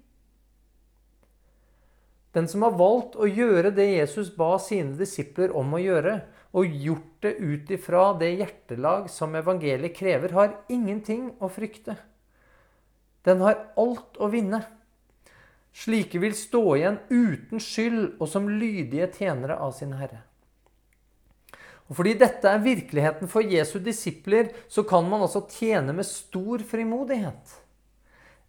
Den 2.35 2.45
som 2.51 2.67
har 2.67 2.75
valgt 2.77 3.15
å 3.17 3.25
gjøre 3.25 3.71
det 3.73 3.87
Jesus 3.87 4.27
ba 4.35 4.57
sine 4.61 4.93
disipler 4.99 5.55
om 5.57 5.71
å 5.73 5.81
gjøre, 5.81 6.19
og 6.57 6.75
gjort 6.85 7.23
det 7.25 7.33
ut 7.39 7.71
ifra 7.73 8.03
det 8.19 8.29
hjertelag 8.35 9.07
som 9.09 9.35
evangeliet 9.35 9.95
krever, 9.97 10.35
har 10.37 10.53
ingenting 10.69 11.31
å 11.41 11.49
frykte. 11.49 11.97
Den 13.25 13.41
har 13.43 13.63
alt 13.79 14.19
å 14.21 14.29
vinne. 14.31 14.61
Slike 15.77 16.19
vil 16.19 16.33
stå 16.33 16.63
igjen 16.75 16.97
uten 17.09 17.61
skyld 17.61 18.17
og 18.17 18.25
som 18.31 18.47
lydige 18.49 19.11
tjenere 19.13 19.59
av 19.61 19.75
sin 19.77 19.93
Herre. 19.99 20.23
Og 21.87 21.99
Fordi 21.99 22.15
dette 22.19 22.49
er 22.49 22.63
virkeligheten 22.63 23.29
for 23.31 23.45
Jesu 23.45 23.77
disipler, 23.79 24.49
så 24.67 24.83
kan 24.83 25.05
man 25.07 25.21
altså 25.23 25.45
tjene 25.47 25.93
med 25.95 26.07
stor 26.07 26.63
frimodighet. 26.67 27.53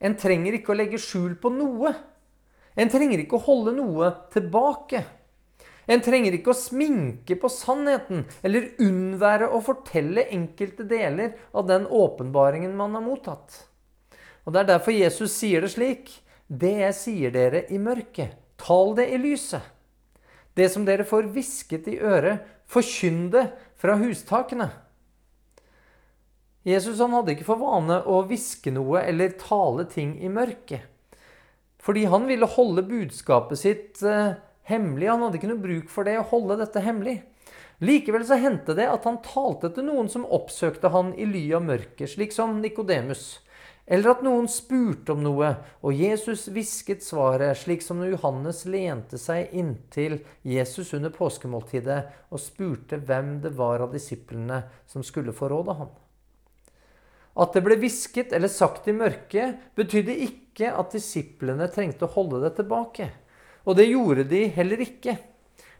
En 0.00 0.16
trenger 0.18 0.56
ikke 0.56 0.72
å 0.72 0.78
legge 0.78 0.98
skjul 1.02 1.36
på 1.38 1.52
noe. 1.52 1.92
En 2.78 2.90
trenger 2.90 3.22
ikke 3.22 3.38
å 3.38 3.44
holde 3.44 3.74
noe 3.76 4.10
tilbake. 4.32 5.04
En 5.88 6.02
trenger 6.04 6.34
ikke 6.36 6.52
å 6.52 6.58
sminke 6.58 7.38
på 7.40 7.50
sannheten 7.52 8.26
eller 8.44 8.72
unnvære 8.84 9.48
å 9.54 9.60
fortelle 9.64 10.26
enkelte 10.34 10.84
deler 10.88 11.36
av 11.52 11.68
den 11.70 11.86
åpenbaringen 11.86 12.74
man 12.76 12.96
har 12.96 13.04
mottatt. 13.04 13.64
Og 14.44 14.52
Det 14.52 14.60
er 14.60 14.72
derfor 14.72 14.96
Jesus 14.96 15.36
sier 15.36 15.64
det 15.64 15.72
slik. 15.74 16.10
Det 16.48 16.74
jeg 16.80 16.96
sier 16.96 17.32
dere 17.34 17.66
i 17.68 17.78
mørket, 17.80 18.32
tal 18.56 18.94
det 18.96 19.10
i 19.12 19.20
lyset. 19.20 19.62
Det 20.56 20.70
som 20.72 20.86
dere 20.88 21.04
får 21.06 21.28
hvisket 21.34 21.86
i 21.92 21.98
øret, 22.00 22.40
forkynn 22.68 23.28
det 23.32 23.44
fra 23.78 23.94
hustakene. 24.00 24.70
Jesus 26.68 26.98
han 27.00 27.14
hadde 27.14 27.36
ikke 27.36 27.46
for 27.46 27.60
vane 27.60 28.00
å 28.08 28.22
hviske 28.28 28.72
noe 28.74 29.04
eller 29.04 29.36
tale 29.40 29.86
ting 29.88 30.16
i 30.24 30.28
mørket. 30.32 30.82
Fordi 31.78 32.04
han 32.10 32.26
ville 32.28 32.48
holde 32.50 32.84
budskapet 32.84 33.60
sitt 33.60 34.02
eh, 34.02 34.34
hemmelig. 34.68 35.08
Han 35.08 35.22
hadde 35.24 35.38
ikke 35.38 35.50
noe 35.52 35.62
bruk 35.62 35.92
for 35.92 36.08
det 36.08 36.18
å 36.18 36.26
holde 36.32 36.58
dette 36.60 36.82
hemmelig. 36.84 37.20
Likevel 37.84 38.24
så 38.26 38.40
hendte 38.40 38.74
det 38.74 38.88
at 38.90 39.04
han 39.06 39.20
talte 39.22 39.70
til 39.72 39.86
noen 39.86 40.08
som 40.10 40.26
oppsøkte 40.26 40.90
han 40.90 41.12
i 41.14 41.28
ly 41.28 41.44
av 41.56 41.62
mørket, 41.68 42.10
slik 42.10 42.34
som 42.34 42.56
Nikodemus. 42.60 43.38
Eller 43.90 44.12
at 44.12 44.24
noen 44.24 44.44
spurte 44.52 45.14
om 45.14 45.22
noe, 45.24 45.48
og 45.80 45.96
Jesus 45.96 46.44
hvisket 46.52 47.00
svaret, 47.00 47.56
slik 47.56 47.80
som 47.80 48.02
når 48.02 48.18
Johannes 48.18 48.66
lente 48.68 49.16
seg 49.20 49.54
inntil 49.56 50.18
Jesus 50.44 50.92
under 50.98 51.14
påskemåltidet 51.14 52.02
og 52.28 52.42
spurte 52.42 53.00
hvem 53.00 53.38
det 53.40 53.54
var 53.56 53.80
av 53.80 53.94
disiplene 53.96 54.60
som 54.84 55.06
skulle 55.06 55.32
forråde 55.32 55.78
ham. 55.80 55.94
At 57.38 57.56
det 57.56 57.64
ble 57.64 57.78
hvisket 57.80 58.34
eller 58.36 58.52
sagt 58.52 58.90
i 58.90 58.96
mørket, 58.96 59.56
betydde 59.78 60.20
ikke 60.26 60.68
at 60.74 60.92
disiplene 60.92 61.70
trengte 61.72 62.04
å 62.04 62.12
holde 62.12 62.42
det 62.44 62.56
tilbake. 62.58 63.08
Og 63.64 63.78
det 63.78 63.88
gjorde 63.88 64.28
de 64.28 64.46
heller 64.52 64.84
ikke. 64.84 65.16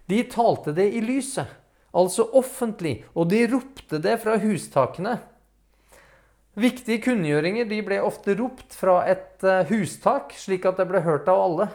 De 0.08 0.22
talte 0.32 0.72
det 0.72 0.86
i 0.96 1.02
lyset, 1.04 1.48
altså 1.92 2.24
offentlig, 2.40 3.02
og 3.12 3.28
de 3.28 3.42
ropte 3.52 4.00
det 4.00 4.16
fra 4.22 4.38
hustakene. 4.40 5.18
Viktige 6.58 6.98
kunngjøringer 7.04 7.68
ble 7.86 8.00
ofte 8.02 8.34
ropt 8.38 8.74
fra 8.74 9.04
et 9.06 9.44
eh, 9.46 9.68
hustak, 9.68 10.32
slik 10.34 10.66
at 10.66 10.80
det 10.80 10.88
ble 10.90 11.04
hørt 11.04 11.28
av 11.30 11.42
alle. 11.44 11.68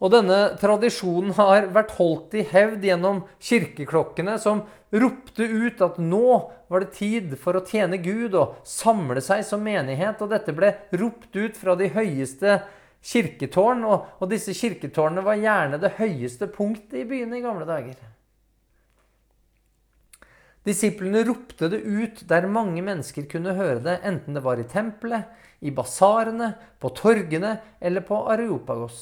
Og 0.00 0.12
denne 0.12 0.38
tradisjonen 0.60 1.32
har 1.36 1.68
vært 1.72 1.94
holdt 1.98 2.36
i 2.36 2.44
hevd 2.48 2.84
gjennom 2.84 3.22
kirkeklokkene, 3.44 4.36
som 4.40 4.62
ropte 4.92 5.44
ut 5.44 5.80
at 5.84 6.00
nå 6.00 6.26
var 6.72 6.84
det 6.84 6.92
tid 6.96 7.34
for 7.40 7.56
å 7.56 7.64
tjene 7.64 8.00
Gud 8.00 8.36
og 8.36 8.60
samle 8.68 9.20
seg 9.24 9.44
som 9.48 9.64
menighet. 9.64 10.20
Og 10.20 10.32
dette 10.32 10.56
ble 10.56 10.74
ropt 11.00 11.36
ut 11.36 11.56
fra 11.56 11.76
de 11.76 11.88
høyeste 11.92 12.60
kirketårn, 13.00 13.84
og, 13.88 14.08
og 14.20 14.32
disse 14.32 14.56
kirketårnene 14.56 15.24
var 15.24 15.40
gjerne 15.40 15.80
det 15.80 15.96
høyeste 16.00 16.48
punktet 16.52 17.00
i 17.00 17.08
byene 17.08 17.40
i 17.40 17.44
gamle 17.44 17.68
dager. 17.68 18.09
Disiplene 20.66 21.22
ropte 21.24 21.70
det 21.72 21.80
ut 21.80 22.20
der 22.28 22.48
mange 22.50 22.82
mennesker 22.84 23.24
kunne 23.30 23.56
høre 23.56 23.80
det, 23.84 23.96
enten 24.04 24.36
det 24.36 24.42
var 24.44 24.60
i 24.60 24.68
tempelet, 24.68 25.30
i 25.60 25.72
basarene, 25.72 26.52
på 26.80 26.92
torgene 26.96 27.56
eller 27.80 28.04
på 28.04 28.18
Areopagos. 28.32 29.00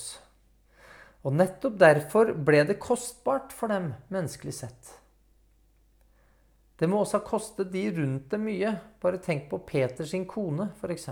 Og 1.27 1.35
nettopp 1.35 1.75
derfor 1.81 2.31
ble 2.47 2.63
det 2.69 2.79
kostbart 2.83 3.51
for 3.55 3.75
dem, 3.75 3.91
menneskelig 4.15 4.55
sett. 4.61 4.95
Det 6.79 6.87
må 6.87 7.01
også 7.03 7.19
ha 7.19 7.27
kostet 7.27 7.73
de 7.73 7.89
rundt 7.97 8.31
dem 8.31 8.45
mye. 8.47 8.77
Bare 9.03 9.19
tenk 9.19 9.49
på 9.51 9.59
Peter 9.67 10.07
sin 10.07 10.29
kone, 10.31 10.71
f.eks. 10.79 11.09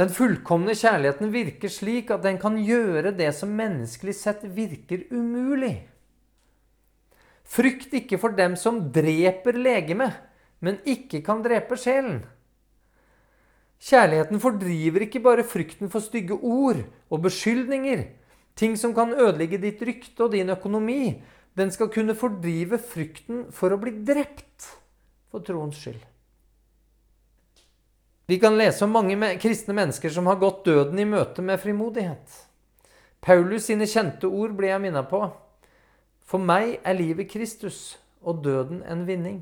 Den 0.00 0.12
fullkomne 0.12 0.74
kjærligheten 0.76 1.32
virker 1.32 1.72
slik 1.72 2.12
at 2.12 2.22
den 2.24 2.36
kan 2.40 2.58
gjøre 2.60 3.14
det 3.16 3.32
som 3.36 3.56
menneskelig 3.56 4.14
sett 4.16 4.44
virker 4.44 5.08
umulig. 5.12 5.74
Frykt 7.50 7.94
ikke 7.98 8.18
for 8.22 8.36
dem 8.38 8.54
som 8.58 8.78
dreper 8.94 9.56
legemet, 9.58 10.14
men 10.62 10.78
ikke 10.86 11.22
kan 11.26 11.42
drepe 11.42 11.78
sjelen. 11.80 12.20
Kjærligheten 13.80 14.42
fordriver 14.42 15.06
ikke 15.06 15.22
bare 15.24 15.46
frykten 15.46 15.90
for 15.90 16.04
stygge 16.04 16.36
ord 16.36 16.82
og 17.08 17.24
beskyldninger, 17.24 18.04
ting 18.54 18.76
som 18.78 18.94
kan 18.94 19.16
ødelegge 19.16 19.58
ditt 19.62 19.80
rykte 19.82 20.26
og 20.26 20.36
din 20.36 20.52
økonomi. 20.52 21.16
Den 21.56 21.72
skal 21.74 21.90
kunne 21.90 22.14
fordrive 22.14 22.78
frykten 22.78 23.48
for 23.56 23.72
å 23.72 23.80
bli 23.80 23.96
drept 24.06 24.68
for 25.32 25.42
troens 25.42 25.80
skyld. 25.80 26.04
Vi 28.30 28.38
kan 28.38 28.54
lese 28.54 28.84
om 28.86 28.92
mange 28.94 29.16
kristne 29.42 29.74
mennesker 29.74 30.12
som 30.14 30.28
har 30.30 30.38
gått 30.38 30.62
døden 30.68 31.00
i 31.02 31.08
møte 31.08 31.42
med 31.42 31.58
frimodighet. 31.58 32.36
Paulus 33.20 33.66
sine 33.66 33.88
kjente 33.90 34.30
ord 34.30 34.54
blir 34.54 34.70
jeg 34.70 34.82
minnet 34.84 35.08
på. 35.10 35.24
For 36.30 36.38
meg 36.38 36.76
er 36.86 36.94
livet 36.94 37.26
Kristus 37.32 37.96
og 38.22 38.44
døden 38.44 38.84
en 38.86 39.02
vinning. 39.08 39.40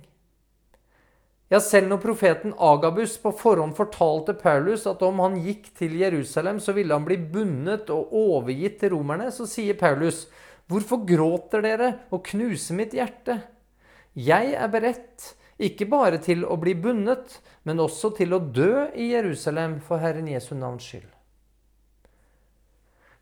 Ja, 1.52 1.60
selv 1.64 1.88
når 1.88 2.00
profeten 2.00 2.54
Agabus 2.60 3.16
på 3.20 3.32
forhånd 3.36 3.74
fortalte 3.76 4.34
Paulus 4.36 4.86
at 4.88 5.02
om 5.04 5.20
han 5.24 5.38
gikk 5.44 5.70
til 5.76 5.96
Jerusalem, 6.00 6.60
så 6.60 6.74
ville 6.76 6.92
han 6.96 7.04
bli 7.08 7.16
bundet 7.20 7.88
og 7.92 8.12
overgitt 8.12 8.80
til 8.82 8.92
romerne, 8.92 9.30
så 9.32 9.48
sier 9.48 9.76
Paulus, 9.80 10.26
hvorfor 10.68 11.04
gråter 11.08 11.64
dere 11.64 11.92
og 12.12 12.24
knuser 12.28 12.76
mitt 12.76 12.96
hjerte? 12.96 13.38
Jeg 14.12 14.52
er 14.56 14.72
beredt, 14.72 15.32
ikke 15.60 15.88
bare 15.88 16.20
til 16.24 16.44
å 16.44 16.56
bli 16.60 16.76
bundet, 16.76 17.38
men 17.64 17.80
også 17.80 18.12
til 18.16 18.36
å 18.36 18.42
dø 18.44 18.88
i 18.92 19.10
Jerusalem 19.14 19.78
for 19.84 20.04
Herren 20.04 20.28
Jesu 20.28 20.54
navns 20.56 20.84
skyld. 20.88 21.08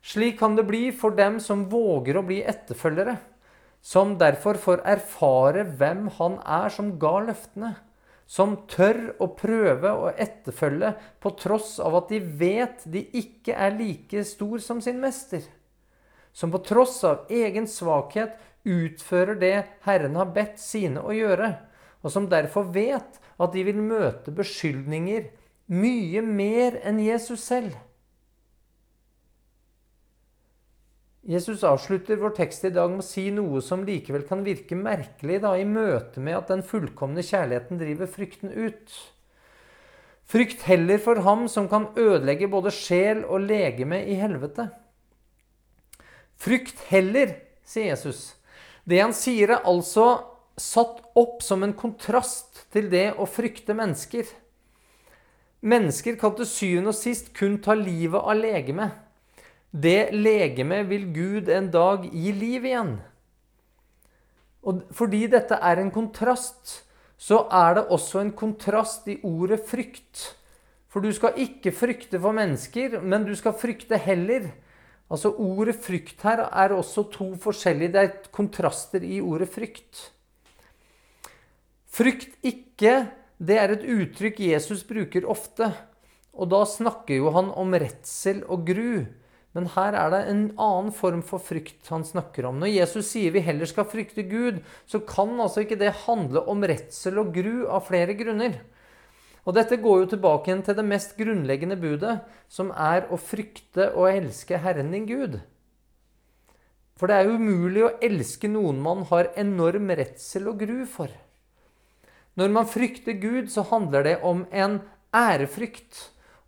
Slik 0.07 0.37
kan 0.39 0.55
det 0.55 0.67
bli 0.67 0.85
for 0.95 1.15
dem 1.15 1.39
som 1.43 1.65
våger 1.71 2.19
å 2.19 2.27
bli 2.27 2.43
etterfølgere 2.47 3.17
som 3.81 4.17
derfor 4.19 4.59
får 4.59 4.83
erfare 4.85 5.63
hvem 5.79 6.07
han 6.17 6.39
er 6.43 6.73
som 6.73 6.95
ga 6.99 7.17
løftene. 7.29 7.75
Som 8.27 8.57
tør 8.67 9.13
å 9.23 9.29
prøve 9.39 9.93
å 9.95 10.09
etterfølge 10.11 10.91
på 11.23 11.31
tross 11.39 11.77
av 11.79 11.95
at 12.01 12.09
de 12.11 12.19
vet 12.19 12.83
de 12.83 13.05
ikke 13.15 13.55
er 13.55 13.77
like 13.77 14.23
stor 14.27 14.59
som 14.59 14.81
sin 14.83 14.99
mester. 14.99 15.45
Som 16.35 16.51
på 16.51 16.59
tross 16.67 16.99
av 17.07 17.31
egen 17.31 17.69
svakhet 17.71 18.35
utfører 18.67 19.39
det 19.39 19.55
Herren 19.87 20.19
har 20.19 20.33
bedt 20.35 20.59
sine 20.59 20.99
å 20.99 21.15
gjøre. 21.15 21.53
Og 22.03 22.11
som 22.11 22.27
derfor 22.29 22.67
vet 22.75 23.21
at 23.37 23.55
de 23.55 23.63
vil 23.63 23.79
møte 23.79 24.33
beskyldninger 24.35 25.29
mye 25.71 26.21
mer 26.23 26.81
enn 26.83 26.99
Jesus 27.03 27.47
selv. 27.47 27.71
Jesus 31.27 31.63
avslutter 31.67 32.15
vår 32.21 32.31
tekst 32.37 32.63
i 32.63 32.71
dag 32.71 32.93
med 32.93 33.03
å 33.03 33.05
si 33.05 33.25
noe 33.35 33.59
som 33.59 33.81
likevel 33.83 34.23
kan 34.29 34.45
virke 34.45 34.77
merkelig 34.79 35.41
da, 35.43 35.57
i 35.59 35.65
møte 35.67 36.21
med 36.23 36.37
at 36.37 36.51
den 36.53 36.63
fullkomne 36.63 37.19
kjærligheten 37.19 37.81
driver 37.81 38.07
frykten 38.07 38.53
ut. 38.55 38.93
Frykt 40.27 40.63
heller 40.69 41.01
for 41.03 41.19
ham 41.25 41.49
som 41.51 41.67
kan 41.71 41.89
ødelegge 41.99 42.47
både 42.51 42.71
sjel 42.71 43.25
og 43.27 43.43
legeme 43.43 43.99
i 44.07 44.15
helvete. 44.19 44.69
Frykt 46.39 46.79
heller, 46.93 47.33
sier 47.67 47.91
Jesus. 47.91 48.37
Det 48.87 49.01
han 49.01 49.15
sier, 49.15 49.51
er 49.51 49.67
altså 49.67 50.05
satt 50.55 51.01
opp 51.19 51.43
som 51.43 51.65
en 51.65 51.75
kontrast 51.75 52.63
til 52.71 52.87
det 52.93 53.09
å 53.19 53.27
frykte 53.27 53.75
mennesker. 53.75 54.31
Mennesker 55.59 56.15
kan 56.21 56.37
til 56.39 56.47
syvende 56.47 56.95
og 56.95 56.99
sist 56.99 57.33
kun 57.35 57.59
ta 57.59 57.75
livet 57.75 58.23
av 58.23 58.39
legemet. 58.39 58.95
Det 59.71 60.13
legemet 60.15 60.87
vil 60.87 61.09
Gud 61.13 61.49
en 61.51 61.69
dag 61.71 62.07
gi 62.07 62.31
liv 62.31 62.65
igjen. 62.65 62.97
Og 64.67 64.83
fordi 64.95 65.25
dette 65.31 65.59
er 65.63 65.81
en 65.81 65.91
kontrast, 65.93 66.81
så 67.17 67.43
er 67.51 67.77
det 67.77 67.87
også 67.93 68.21
en 68.21 68.33
kontrast 68.37 69.07
i 69.11 69.19
ordet 69.25 69.61
frykt. 69.67 70.23
For 70.87 71.03
du 71.03 71.11
skal 71.13 71.37
ikke 71.41 71.73
frykte 71.75 72.19
for 72.21 72.35
mennesker, 72.35 72.99
men 73.01 73.25
du 73.27 73.33
skal 73.35 73.55
frykte 73.57 73.99
heller. 73.99 74.49
Altså 75.11 75.31
Ordet 75.39 75.77
frykt 75.79 76.23
her 76.27 76.43
er 76.47 76.75
også 76.75 77.05
to 77.11 77.29
forskjellige 77.39 77.93
Det 77.93 78.01
er 78.01 78.31
kontraster 78.31 79.03
i 79.03 79.21
ordet 79.21 79.49
frykt. 79.49 80.11
Frykt 81.87 82.35
ikke, 82.43 83.07
det 83.39 83.57
er 83.57 83.71
et 83.71 83.85
uttrykk 83.87 84.39
Jesus 84.39 84.83
bruker 84.83 85.27
ofte. 85.27 85.71
Og 86.33 86.51
da 86.51 86.63
snakker 86.65 87.17
jo 87.17 87.31
han 87.33 87.49
om 87.55 87.73
redsel 87.73 88.43
og 88.45 88.67
gru. 88.67 89.07
Men 89.57 89.71
her 89.73 89.95
er 89.97 90.11
det 90.13 90.19
en 90.29 90.41
annen 90.61 90.91
form 90.93 91.23
for 91.25 91.41
frykt 91.41 91.89
han 91.89 92.03
snakker 92.05 92.45
om. 92.45 92.59
Når 92.61 92.75
Jesus 92.75 93.07
sier 93.09 93.33
vi 93.33 93.41
heller 93.41 93.65
skal 93.65 93.87
frykte 93.89 94.21
Gud, 94.29 94.59
så 94.85 95.01
kan 95.01 95.33
altså 95.41 95.63
ikke 95.63 95.79
det 95.81 95.95
handle 96.03 96.43
om 96.45 96.61
redsel 96.61 97.17
og 97.23 97.31
gru 97.33 97.65
av 97.65 97.87
flere 97.87 98.13
grunner. 98.19 98.59
Og 99.47 99.55
dette 99.57 99.79
går 99.81 100.03
jo 100.03 100.09
tilbake 100.11 100.51
igjen 100.51 100.61
til 100.67 100.77
det 100.77 100.85
mest 100.85 101.15
grunnleggende 101.17 101.77
budet, 101.81 102.19
som 102.51 102.69
er 102.69 103.07
å 103.09 103.17
frykte 103.17 103.89
og 103.95 104.11
elske 104.11 104.59
Herren 104.61 104.91
din 104.93 105.07
Gud. 105.09 105.39
For 106.97 107.09
det 107.09 107.17
er 107.17 107.31
umulig 107.33 107.85
å 107.87 107.93
elske 108.03 108.49
noen 108.51 108.77
man 108.83 109.05
har 109.09 109.31
enorm 109.39 109.89
redsel 109.97 110.51
og 110.51 110.61
gru 110.61 110.83
for. 110.89 111.09
Når 112.37 112.53
man 112.53 112.69
frykter 112.69 113.17
Gud, 113.17 113.49
så 113.49 113.65
handler 113.71 114.05
det 114.05 114.15
om 114.21 114.45
en 114.53 114.83
ærefrykt 115.15 116.03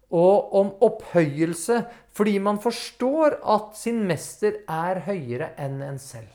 og 0.10 0.54
om 0.58 0.72
opphøyelse, 0.86 1.84
fordi 2.16 2.40
man 2.42 2.58
forstår 2.62 3.40
at 3.46 3.78
sin 3.78 4.02
mester 4.10 4.64
er 4.66 5.04
høyere 5.06 5.54
enn 5.62 5.82
en 5.86 6.00
selv. 6.02 6.32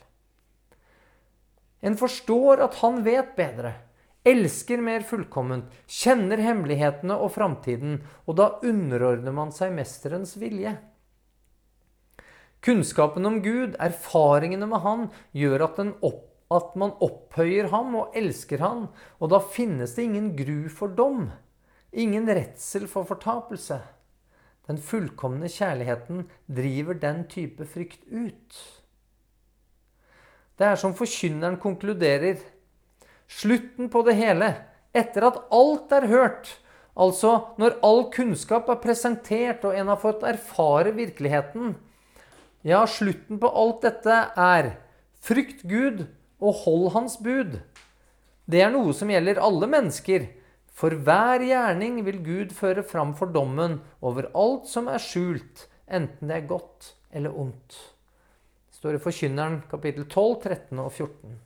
En 1.85 1.99
forstår 2.01 2.63
at 2.65 2.79
han 2.81 3.03
vet 3.05 3.35
bedre, 3.37 3.75
elsker 4.25 4.81
mer 4.81 5.05
fullkomment, 5.05 5.69
kjenner 5.85 6.41
hemmelighetene 6.41 7.17
og 7.21 7.35
framtiden, 7.35 7.99
og 8.25 8.39
da 8.41 8.55
underordner 8.65 9.35
man 9.37 9.53
seg 9.53 9.75
mesterens 9.77 10.39
vilje. 10.41 10.79
Kunnskapen 12.65 13.29
om 13.29 13.43
Gud, 13.45 13.75
erfaringene 13.77 14.67
med 14.71 14.81
Han, 14.81 15.09
gjør 15.37 15.67
at, 15.67 15.81
opp, 16.01 16.23
at, 16.49 16.71
man 16.81 16.95
opphøyer 17.05 17.69
ham 17.69 17.93
og 18.01 18.17
elsker 18.17 18.65
han, 18.65 18.87
og 19.21 19.33
da 19.35 19.43
finnes 19.45 19.93
det 19.99 20.07
ingen 20.09 20.31
gru 20.39 20.71
for 20.73 20.89
dom, 20.97 21.27
ingen 21.95 22.29
redsel 22.29 22.87
for 22.91 23.07
fortapelse. 23.09 23.81
Den 24.69 24.81
fullkomne 24.81 25.49
kjærligheten 25.53 26.25
driver 26.49 26.97
den 27.01 27.25
type 27.29 27.67
frykt 27.69 28.05
ut. 28.09 28.59
Det 30.59 30.67
er 30.71 30.79
som 30.81 30.95
forkynneren 30.97 31.59
konkluderer. 31.61 32.39
Slutten 33.29 33.91
på 33.91 34.05
det 34.07 34.15
hele, 34.19 34.51
etter 34.95 35.27
at 35.27 35.41
alt 35.53 35.93
er 35.97 36.07
hørt, 36.09 36.53
altså 36.95 37.55
når 37.59 37.81
all 37.85 38.05
kunnskap 38.15 38.69
er 38.71 38.81
presentert 38.83 39.65
og 39.67 39.75
en 39.75 39.91
har 39.91 40.01
fått 40.01 40.23
erfare 40.29 40.93
virkeligheten, 40.95 41.75
ja, 42.65 42.85
slutten 42.89 43.41
på 43.41 43.49
alt 43.51 43.83
dette 43.85 44.21
er 44.41 44.71
frykt 45.21 45.67
Gud 45.69 46.07
og 46.41 46.63
hold 46.63 46.87
Hans 46.95 47.19
bud. 47.21 47.59
Det 48.49 48.63
er 48.65 48.73
noe 48.73 48.95
som 48.97 49.11
gjelder 49.13 49.41
alle 49.41 49.69
mennesker. 49.69 50.25
For 50.75 50.95
hver 51.07 51.45
gjerning 51.47 52.01
vil 52.07 52.19
Gud 52.27 52.53
føre 52.57 52.83
fram 52.87 53.15
for 53.15 53.31
dommen 53.31 53.79
over 54.03 54.27
alt 54.35 54.67
som 54.67 54.91
er 54.91 55.03
skjult, 55.03 55.69
enten 55.87 56.31
det 56.31 56.41
er 56.41 56.49
godt 56.51 56.91
eller 57.15 57.35
ondt. 57.39 57.79
Det 58.69 58.81
står 58.81 58.99
i 58.99 59.03
Forkynneren 59.03 59.61
kapittel 59.71 60.09
12, 60.09 60.35
13 60.43 60.83
og 60.83 60.91
14. 60.91 61.37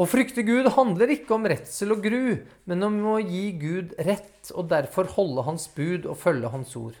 Å 0.00 0.06
frykte 0.06 0.46
Gud 0.46 0.70
handler 0.76 1.10
ikke 1.10 1.34
om 1.34 1.48
redsel 1.50 1.96
og 1.96 2.04
gru, 2.06 2.38
men 2.70 2.86
om 2.86 2.98
å 3.10 3.18
gi 3.18 3.50
Gud 3.58 3.96
rett 3.98 4.52
og 4.54 4.70
derfor 4.70 5.10
holde 5.16 5.44
Hans 5.48 5.66
bud 5.74 6.06
og 6.06 6.20
følge 6.22 6.52
Hans 6.54 6.76
ord. 6.78 6.94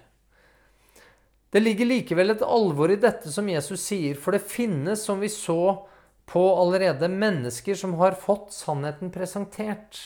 Det 1.50 1.62
ligger 1.62 1.86
likevel 1.86 2.34
et 2.34 2.42
alvor 2.46 2.90
i 2.90 2.98
dette 3.00 3.30
som 3.30 3.48
Jesus 3.50 3.82
sier, 3.86 4.18
for 4.18 4.34
det 4.34 4.42
finnes, 4.46 5.02
som 5.02 5.22
vi 5.22 5.30
så 5.30 5.86
på 6.30 6.42
allerede, 6.58 7.08
mennesker 7.10 7.78
som 7.78 7.96
har 8.02 8.18
fått 8.18 8.52
sannheten 8.54 9.10
presentert. 9.14 9.98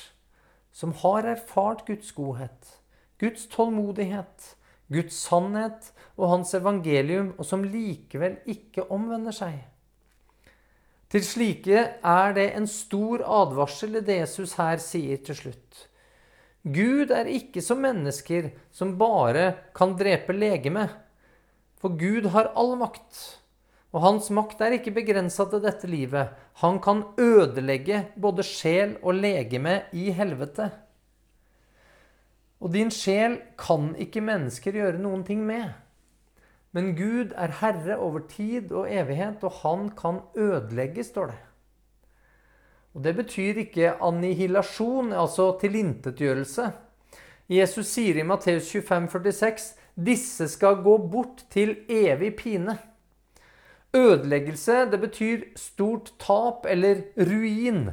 Som 0.75 0.93
har 1.05 1.27
erfart 1.31 1.85
Guds 1.87 2.11
godhet, 2.17 2.79
Guds 3.23 3.47
tålmodighet, 3.53 4.57
Guds 4.91 5.21
sannhet 5.23 5.93
og 6.17 6.33
Hans 6.33 6.51
evangelium, 6.59 7.33
og 7.39 7.47
som 7.47 7.63
likevel 7.63 8.41
ikke 8.51 8.89
omvender 8.93 9.35
seg. 9.35 9.63
Til 11.15 11.23
slike 11.23 11.83
er 12.03 12.35
det 12.35 12.49
en 12.59 12.67
stor 12.67 13.23
advarsel 13.23 14.01
i 14.01 14.03
det 14.03 14.17
Jesus 14.25 14.57
her 14.59 14.81
sier 14.83 15.21
til 15.23 15.39
slutt. 15.39 15.85
Gud 16.65 17.13
er 17.15 17.29
ikke 17.31 17.63
som 17.63 17.83
mennesker 17.85 18.51
som 18.75 18.97
bare 18.99 19.53
kan 19.77 19.95
drepe 20.01 20.35
legemet, 20.35 20.91
for 21.79 21.95
Gud 22.01 22.33
har 22.35 22.51
all 22.59 22.75
makt. 22.81 23.44
Og 23.95 24.03
hans 24.03 24.27
makt 24.35 24.63
er 24.67 24.75
ikke 24.75 24.95
begrensa 24.97 25.47
til 25.47 25.63
dette 25.63 25.87
livet. 25.87 26.33
Han 26.65 26.81
kan 26.83 27.05
ødelegge 27.21 28.09
både 28.19 28.43
sjel 28.43 28.97
og 29.03 29.21
legeme 29.21 29.85
i 29.95 30.09
helvete. 30.11 30.73
Og 32.59 32.73
din 32.75 32.91
sjel 32.91 33.39
kan 33.61 33.93
ikke 34.01 34.25
mennesker 34.25 34.75
gjøre 34.75 34.99
noen 34.99 35.23
ting 35.27 35.45
med. 35.47 35.77
Men 36.75 36.97
Gud 36.99 37.37
er 37.39 37.55
herre 37.61 38.01
over 38.03 38.25
tid 38.27 38.73
og 38.75 38.91
evighet, 38.91 39.45
og 39.47 39.61
han 39.63 39.91
kan 39.95 40.25
ødelegge, 40.35 41.05
står 41.05 41.31
det. 41.31 41.43
Og 42.95 43.05
Det 43.05 43.15
betyr 43.17 43.61
ikke 43.63 43.95
annihilasjon, 44.03 45.13
altså 45.13 45.53
tilintetgjørelse. 45.61 46.73
Jesus 47.49 47.87
sier 47.87 48.19
i 48.19 48.27
Matteus 48.27 48.71
25, 48.73 49.09
46, 49.11 49.75
disse 49.95 50.49
skal 50.49 50.83
gå 50.83 50.97
bort 51.11 51.45
til 51.51 51.77
evig 51.89 52.35
pine. 52.37 52.79
Ødeleggelse, 53.95 54.85
det 54.91 55.01
betyr 55.01 55.45
stort 55.57 56.13
tap 56.19 56.67
eller 56.67 57.05
ruin. 57.17 57.93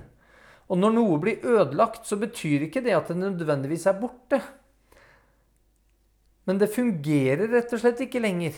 Og 0.71 0.79
når 0.79 0.95
noe 0.95 1.19
blir 1.21 1.45
ødelagt, 1.45 2.07
så 2.07 2.17
betyr 2.17 2.65
ikke 2.67 2.81
det 2.81 2.95
at 2.97 3.11
det 3.11 3.19
nødvendigvis 3.19 3.85
er 3.85 3.99
borte. 3.99 4.41
Men 6.49 6.57
det 6.61 6.71
fungerer 6.73 7.51
rett 7.51 7.73
og 7.75 7.83
slett 7.83 8.01
ikke 8.01 8.23
lenger. 8.23 8.55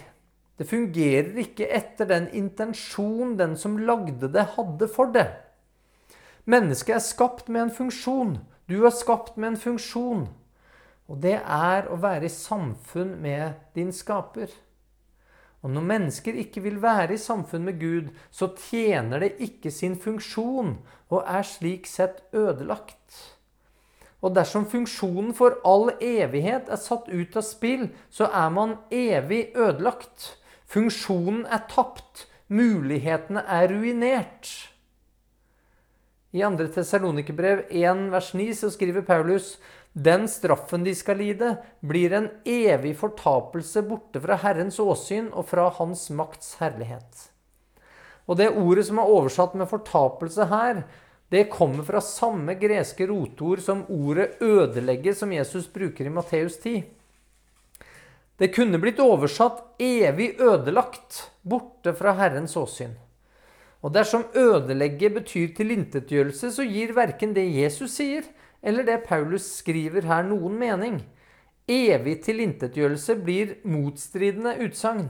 Det 0.57 0.69
fungerer 0.69 1.33
ikke 1.41 1.67
etter 1.73 2.07
den 2.07 2.29
intensjon 2.37 3.33
den 3.39 3.57
som 3.59 3.79
lagde 3.81 4.29
det, 4.31 4.53
hadde 4.55 4.87
for 4.87 5.11
det. 5.11 5.27
Mennesket 6.45 6.95
er 6.95 7.03
skapt 7.03 7.49
med 7.49 7.65
en 7.65 7.73
funksjon. 7.73 8.37
Du 8.69 8.85
er 8.85 8.93
skapt 8.93 9.35
med 9.37 9.53
en 9.53 9.59
funksjon. 9.59 10.27
Og 11.09 11.19
det 11.23 11.39
er 11.41 11.89
å 11.91 11.97
være 11.99 12.29
i 12.29 12.31
samfunn 12.31 13.17
med 13.23 13.57
din 13.75 13.91
skaper. 13.91 14.51
Og 15.63 15.71
når 15.71 15.85
mennesker 15.87 16.35
ikke 16.41 16.61
vil 16.65 16.81
være 16.83 17.15
i 17.15 17.21
samfunn 17.21 17.63
med 17.69 17.79
Gud, 17.79 18.09
så 18.31 18.49
tjener 18.59 19.23
det 19.23 19.35
ikke 19.43 19.71
sin 19.71 19.95
funksjon 19.95 20.75
og 21.09 21.23
er 21.23 21.47
slik 21.47 21.87
sett 21.87 22.19
ødelagt. 22.35 22.99
Og 24.23 24.35
dersom 24.35 24.65
funksjonen 24.71 25.31
for 25.35 25.59
all 25.67 25.93
evighet 26.03 26.69
er 26.71 26.79
satt 26.79 27.09
ut 27.11 27.39
av 27.39 27.47
spill, 27.47 27.89
så 28.11 28.27
er 28.27 28.51
man 28.55 28.77
evig 28.91 29.49
ødelagt. 29.55 30.33
Funksjonen 30.67 31.43
er 31.45 31.63
tapt. 31.71 32.27
Mulighetene 32.47 33.43
er 33.47 33.71
ruinert. 33.71 34.51
I 36.33 36.41
2. 36.41 36.67
Tessalonikerbrev 36.73 37.67
1 37.69 38.07
vers 38.11 38.31
9 38.33 38.47
så 38.57 38.71
skriver 38.73 39.05
Paulus 39.05 39.57
den 39.93 40.25
straffen 40.27 40.83
de 40.83 40.95
skal 40.97 41.19
lide, 41.21 41.55
blir 41.79 42.13
en 42.13 42.29
evig 42.49 42.95
fortapelse 42.97 43.83
borte 43.85 44.21
fra 44.23 44.39
Herrens 44.41 44.79
åsyn 44.81 45.29
og 45.29 45.45
fra 45.51 45.67
Hans 45.77 46.07
makts 46.09 46.55
herlighet. 46.61 47.29
Og 48.25 48.39
det 48.39 48.49
ordet 48.57 48.87
som 48.87 49.01
er 49.01 49.13
oversatt 49.13 49.53
med 49.59 49.69
fortapelse 49.69 50.47
her, 50.49 50.83
det 51.29 51.49
kommer 51.53 51.85
fra 51.85 52.01
samme 52.01 52.55
greske 52.57 53.07
rotord 53.09 53.61
som 53.61 53.85
ordet 53.89 54.39
'ødelegge', 54.39 55.13
som 55.13 55.31
Jesus 55.31 55.67
bruker 55.67 56.05
i 56.05 56.09
Matteus 56.09 56.57
10. 56.57 56.83
Det 58.37 58.53
kunne 58.55 58.79
blitt 58.79 58.99
oversatt 58.99 59.63
'evig 59.79 60.37
ødelagt', 60.39 61.29
borte 61.43 61.93
fra 61.93 62.13
Herrens 62.13 62.55
åsyn. 62.57 62.95
Og 63.81 63.93
dersom 63.93 64.23
'ødelegge' 64.33 65.13
betyr 65.13 65.53
tilintetgjørelse, 65.55 66.51
så 66.51 66.63
gir 66.63 66.93
verken 66.93 67.33
det 67.33 67.45
Jesus 67.53 67.91
sier, 67.91 68.23
eller 68.63 68.87
det 68.87 69.03
Paulus 69.07 69.49
skriver 69.59 70.07
her, 70.07 70.23
noen 70.27 70.55
mening. 70.59 71.01
Evig 71.67 72.21
tilintetgjørelse 72.25 73.17
blir 73.19 73.57
motstridende 73.67 74.55
utsagn. 74.63 75.09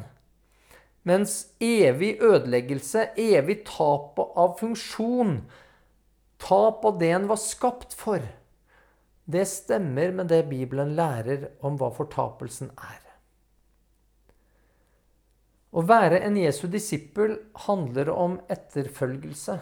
Mens 1.04 1.54
evig 1.62 2.16
ødeleggelse, 2.24 3.10
evig 3.20 3.64
tap 3.68 4.20
av 4.24 4.56
funksjon, 4.60 5.42
tap 6.42 6.86
av 6.88 7.00
det 7.02 7.12
en 7.14 7.28
var 7.30 7.42
skapt 7.42 7.94
for, 7.98 8.24
det 9.26 9.46
stemmer 9.48 10.12
med 10.16 10.32
det 10.32 10.44
Bibelen 10.50 10.96
lærer 10.98 11.50
om 11.64 11.78
hva 11.80 11.92
fortapelsen 11.96 12.72
er. 12.76 13.00
Å 15.74 15.82
være 15.90 16.20
en 16.26 16.36
Jesu 16.38 16.68
disippel 16.70 17.38
handler 17.66 18.12
om 18.14 18.36
etterfølgelse. 18.52 19.56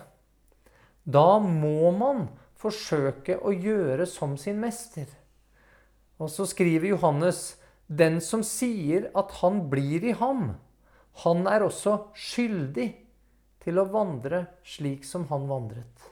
Da 1.08 1.28
må 1.40 1.92
man 1.96 2.26
forsøke 2.62 3.40
å 3.42 3.54
gjøre 3.54 4.06
som 4.10 4.38
sin 4.38 4.60
mester. 4.62 5.10
Og 6.22 6.30
så 6.30 6.46
skriver 6.50 6.94
Johannes 6.94 7.56
den 7.88 8.20
som 8.24 8.44
sier 8.46 9.10
at 9.18 9.34
han 9.42 9.66
blir 9.72 10.06
i 10.06 10.14
ham, 10.16 10.54
han 11.26 11.48
er 11.50 11.66
også 11.66 11.98
skyldig 12.16 12.88
til 13.62 13.82
å 13.82 13.90
vandre 13.92 14.46
slik 14.66 15.04
som 15.06 15.26
han 15.34 15.50
vandret. 15.50 16.06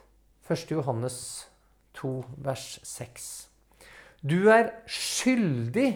1. 0.50 0.74
Johannes 0.74 1.16
2, 1.96 2.10
vers 2.44 2.66
6. 2.84 3.30
Du 4.20 4.50
er 4.52 4.74
skyldig 4.90 5.88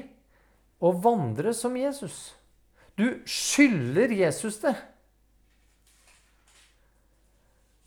å 0.80 0.94
vandre 1.04 1.52
som 1.56 1.76
Jesus. 1.76 2.32
Du 2.96 3.20
skylder 3.28 4.14
Jesus 4.14 4.60
det. 4.62 4.74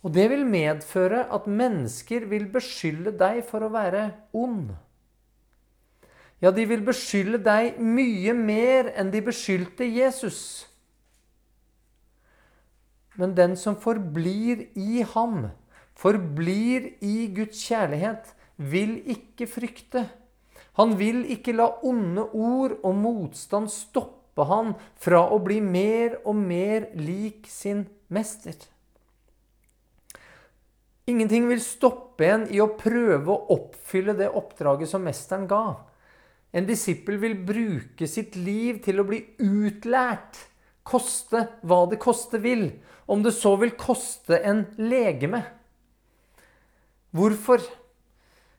Og 0.06 0.14
det 0.14 0.28
vil 0.30 0.46
medføre 0.46 1.24
at 1.34 1.48
mennesker 1.50 2.28
vil 2.30 2.46
beskylde 2.54 3.16
deg 3.18 3.42
for 3.48 3.66
å 3.66 3.72
være 3.74 4.12
ond. 4.38 4.76
Ja, 6.42 6.52
de 6.54 6.68
vil 6.70 6.84
beskylde 6.86 7.40
deg 7.42 7.80
mye 7.82 8.34
mer 8.38 8.92
enn 8.94 9.10
de 9.14 9.24
beskyldte 9.26 9.88
Jesus. 9.90 10.68
Men 13.18 13.34
den 13.34 13.56
som 13.58 13.80
forblir 13.82 14.68
i 14.78 15.02
ham, 15.16 15.50
forblir 15.98 16.92
i 17.02 17.26
Guds 17.34 17.64
kjærlighet, 17.66 18.30
vil 18.58 19.00
ikke 19.10 19.50
frykte. 19.50 20.06
Han 20.78 20.94
vil 21.00 21.24
ikke 21.34 21.56
la 21.58 21.72
onde 21.86 22.28
ord 22.38 22.78
og 22.86 22.94
motstand 23.02 23.72
stoppe 23.74 24.46
han 24.46 24.76
fra 25.02 25.24
å 25.34 25.42
bli 25.42 25.58
mer 25.66 26.20
og 26.22 26.38
mer 26.38 26.92
lik 26.94 27.50
sin 27.50 27.88
mester. 28.14 28.54
Ingenting 31.08 31.46
vil 31.48 31.62
stoppe 31.64 32.28
en 32.28 32.42
i 32.52 32.60
å 32.60 32.74
prøve 32.76 33.32
å 33.32 33.54
oppfylle 33.56 34.16
det 34.18 34.28
oppdraget 34.36 34.92
som 34.92 35.06
mesteren 35.08 35.46
ga. 35.48 35.78
En 36.52 36.68
disippel 36.68 37.16
vil 37.22 37.38
bruke 37.48 38.08
sitt 38.12 38.36
liv 38.36 38.82
til 38.84 39.00
å 39.00 39.08
bli 39.08 39.22
utlært, 39.40 40.36
koste 40.88 41.46
hva 41.64 41.86
det 41.92 42.00
koste 42.04 42.42
vil, 42.44 42.70
om 43.08 43.24
det 43.24 43.36
så 43.36 43.54
vil 43.60 43.72
koste 43.80 44.40
en 44.44 44.66
legeme. 44.80 45.46
Hvorfor? 47.16 47.64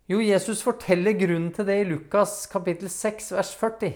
Jo, 0.09 0.23
Jesus 0.25 0.65
forteller 0.65 1.17
grunnen 1.21 1.53
til 1.53 1.69
det 1.69 1.83
i 1.83 1.89
Lukas 1.89 2.47
kapittel 2.49 2.89
6, 2.89 3.33
vers 3.37 3.53
40. 3.61 3.93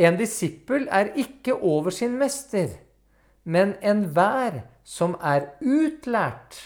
En 0.00 0.16
disippel 0.16 0.86
er 0.88 1.12
ikke 1.20 1.58
over 1.60 1.92
sin 1.92 2.16
mester, 2.16 2.78
men 3.44 3.76
enhver 3.84 4.62
som 4.88 5.18
er 5.20 5.50
utlært, 5.60 6.56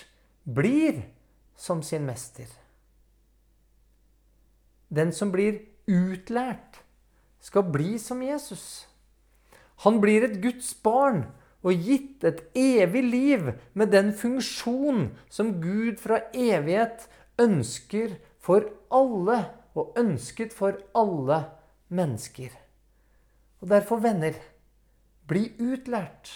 blir 0.47 1.03
som 1.57 1.83
sin 1.83 2.07
mester. 2.07 2.47
Den 4.89 5.11
som 5.13 5.33
blir 5.35 5.59
utlært, 5.91 6.83
skal 7.43 7.67
bli 7.71 7.99
som 7.99 8.23
Jesus. 8.23 8.87
Han 9.85 10.01
blir 10.03 10.25
et 10.27 10.39
Guds 10.43 10.73
barn 10.83 11.27
og 11.67 11.83
gitt 11.83 12.25
et 12.27 12.43
evig 12.59 13.03
liv 13.05 13.51
med 13.75 13.91
den 13.95 14.13
funksjon 14.15 15.11
som 15.31 15.57
Gud 15.63 15.99
fra 16.03 16.23
evighet 16.35 17.09
ønsker 17.43 18.17
for 18.39 18.71
alle, 18.95 19.43
og 19.77 19.99
ønsket 20.01 20.55
for 20.57 20.79
alle 20.97 21.43
mennesker. 21.93 22.49
Og 23.61 23.69
derfor, 23.69 24.01
venner, 24.01 24.39
bli 25.29 25.51
utlært. 25.61 26.31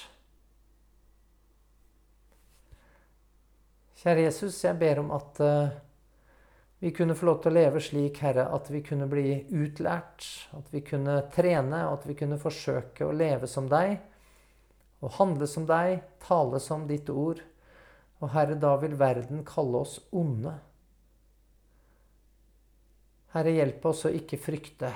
Kjære 4.00 4.22
Jesus, 4.24 4.56
jeg 4.64 4.78
ber 4.80 5.02
om 5.02 5.10
at 5.12 5.40
uh, 5.44 5.72
vi 6.80 6.88
kunne 6.96 7.12
få 7.12 7.26
lov 7.28 7.42
til 7.42 7.50
å 7.50 7.58
leve 7.58 7.80
slik, 7.84 8.22
Herre, 8.24 8.46
at 8.48 8.70
vi 8.72 8.80
kunne 8.80 9.04
bli 9.10 9.42
utlært, 9.52 10.24
at 10.56 10.70
vi 10.72 10.80
kunne 10.86 11.18
trene, 11.34 11.82
at 11.84 12.06
vi 12.08 12.16
kunne 12.16 12.38
forsøke 12.40 13.04
å 13.04 13.12
leve 13.12 13.50
som 13.50 13.68
deg, 13.68 13.98
og 15.04 15.12
handle 15.18 15.48
som 15.48 15.66
deg, 15.68 15.98
tale 16.24 16.60
som 16.64 16.86
ditt 16.88 17.12
ord. 17.12 17.42
Og 18.24 18.32
Herre, 18.32 18.56
da 18.60 18.72
vil 18.80 18.96
verden 19.00 19.44
kalle 19.48 19.82
oss 19.84 19.98
onde. 20.16 20.54
Herre, 23.34 23.52
hjelp 23.52 23.84
oss 23.92 24.06
å 24.08 24.14
ikke 24.16 24.40
frykte, 24.40 24.94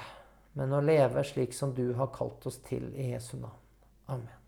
men 0.56 0.72
å 0.72 0.80
leve 0.84 1.26
slik 1.28 1.52
som 1.52 1.76
du 1.76 1.90
har 2.00 2.08
kalt 2.16 2.48
oss 2.48 2.56
til 2.64 2.88
i 2.96 3.10
Jesu 3.12 3.36
navn. 3.36 3.60
Amen. 4.16 4.43